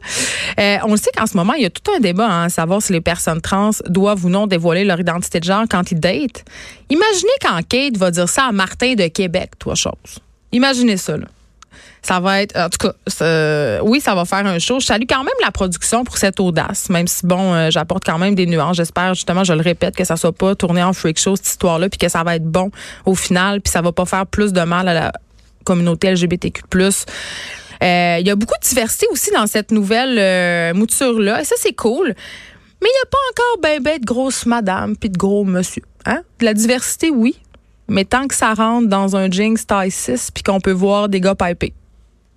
Euh, 0.59 0.77
on 0.85 0.91
le 0.91 0.97
sait 0.97 1.09
qu'en 1.17 1.25
ce 1.25 1.35
moment, 1.35 1.53
il 1.53 1.63
y 1.63 1.65
a 1.65 1.71
tout 1.71 1.91
un 1.91 1.99
débat 1.99 2.29
hein, 2.29 2.43
à 2.43 2.49
savoir 2.49 2.79
si 2.79 2.93
les 2.93 3.01
personnes 3.01 3.41
trans 3.41 3.71
doivent 3.87 4.23
ou 4.23 4.29
non 4.29 4.45
dévoiler 4.45 4.83
leur 4.83 4.99
identité 4.99 5.39
de 5.39 5.45
genre 5.45 5.65
quand 5.67 5.91
ils 5.91 5.99
datent. 5.99 6.45
Imaginez 6.91 7.31
quand 7.41 7.59
Kate 7.67 7.97
va 7.97 8.11
dire 8.11 8.29
ça 8.29 8.45
à 8.45 8.51
Martin 8.51 8.93
de 8.93 9.07
Québec, 9.07 9.53
toi 9.57 9.73
chose. 9.73 10.19
Imaginez 10.51 10.97
ça 10.97 11.17
là. 11.17 11.25
Ça 12.03 12.19
va 12.19 12.41
être, 12.41 12.57
en 12.57 12.69
tout 12.69 12.89
cas, 12.89 13.81
oui, 13.81 14.01
ça 14.01 14.13
va 14.13 14.25
faire 14.25 14.45
un 14.45 14.59
show. 14.59 14.79
Je 14.79 14.85
salue 14.85 15.05
quand 15.07 15.23
même 15.23 15.33
la 15.41 15.51
production 15.51 16.03
pour 16.03 16.17
cette 16.17 16.39
audace, 16.41 16.89
même 16.89 17.07
si, 17.07 17.25
bon, 17.25 17.53
euh, 17.53 17.69
j'apporte 17.71 18.03
quand 18.05 18.17
même 18.17 18.35
des 18.35 18.45
nuances. 18.45 18.75
J'espère, 18.75 19.13
justement, 19.13 19.45
je 19.45 19.53
le 19.53 19.61
répète, 19.61 19.95
que 19.95 20.03
ça 20.03 20.17
soit 20.17 20.33
pas 20.33 20.53
tourné 20.53 20.83
en 20.83 20.91
freak 20.91 21.17
show, 21.17 21.37
cette 21.37 21.47
histoire-là, 21.47 21.87
puis 21.87 21.97
que 21.97 22.09
ça 22.09 22.23
va 22.23 22.35
être 22.35 22.43
bon 22.43 22.71
au 23.05 23.15
final, 23.15 23.61
puis 23.61 23.71
ça 23.71 23.81
va 23.81 23.93
pas 23.93 24.05
faire 24.05 24.27
plus 24.27 24.51
de 24.51 24.61
mal 24.61 24.89
à 24.89 24.93
la 24.93 25.11
communauté 25.63 26.11
LGBTQ+. 26.11 26.61
Euh, 26.75 28.17
il 28.19 28.27
y 28.27 28.29
a 28.29 28.35
beaucoup 28.35 28.55
de 28.61 28.67
diversité 28.67 29.07
aussi 29.09 29.31
dans 29.31 29.47
cette 29.47 29.71
nouvelle 29.71 30.17
euh, 30.19 30.73
mouture-là, 30.73 31.41
et 31.41 31.45
ça, 31.45 31.55
c'est 31.57 31.73
cool. 31.73 32.13
Mais 32.81 32.89
il 32.89 32.95
n'y 32.95 33.03
a 33.03 33.09
pas 33.09 33.17
encore 33.31 33.61
ben, 33.61 33.81
ben 33.81 33.97
de 33.97 34.05
grosses 34.05 34.45
madame 34.45 34.97
puis 34.97 35.09
de 35.09 35.17
gros 35.17 35.45
monsieur. 35.45 35.83
Hein? 36.05 36.21
De 36.39 36.45
la 36.45 36.53
diversité, 36.53 37.09
oui, 37.09 37.39
mais 37.87 38.03
tant 38.03 38.27
que 38.27 38.35
ça 38.35 38.53
rentre 38.53 38.89
dans 38.89 39.15
un 39.15 39.31
Jinx 39.31 39.65
taille 39.65 39.89
6 39.89 40.31
puis 40.33 40.43
qu'on 40.43 40.59
peut 40.59 40.73
voir 40.73 41.07
des 41.07 41.21
gars 41.21 41.35
pipés. 41.35 41.73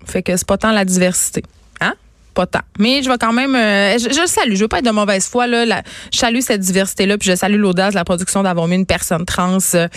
Fait 0.05 0.23
que 0.23 0.35
c'est 0.35 0.47
pas 0.47 0.57
tant 0.57 0.71
la 0.71 0.85
diversité. 0.85 1.43
Hein? 1.81 1.93
Pas 2.33 2.45
tant. 2.45 2.61
Mais 2.79 3.03
je 3.03 3.09
vais 3.09 3.17
quand 3.17 3.33
même. 3.33 3.55
Euh, 3.55 3.97
je, 3.97 4.27
salue. 4.27 4.55
Je 4.55 4.61
veux 4.61 4.67
pas 4.67 4.79
être 4.79 4.85
de 4.85 4.91
mauvaise 4.91 5.27
foi. 5.27 5.47
Là, 5.47 5.81
je 6.13 6.17
salue 6.17 6.39
cette 6.39 6.61
diversité-là, 6.61 7.17
puis 7.17 7.29
je 7.29 7.35
salue 7.35 7.59
l'audace 7.59 7.93
de 7.93 7.99
la 7.99 8.05
production 8.05 8.43
d'avoir 8.43 8.67
mis 8.67 8.75
une 8.75 8.85
personne 8.85 9.25
trans 9.25 9.57
euh, 9.75 9.87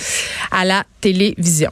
à 0.50 0.64
la 0.64 0.84
télévision. 1.00 1.70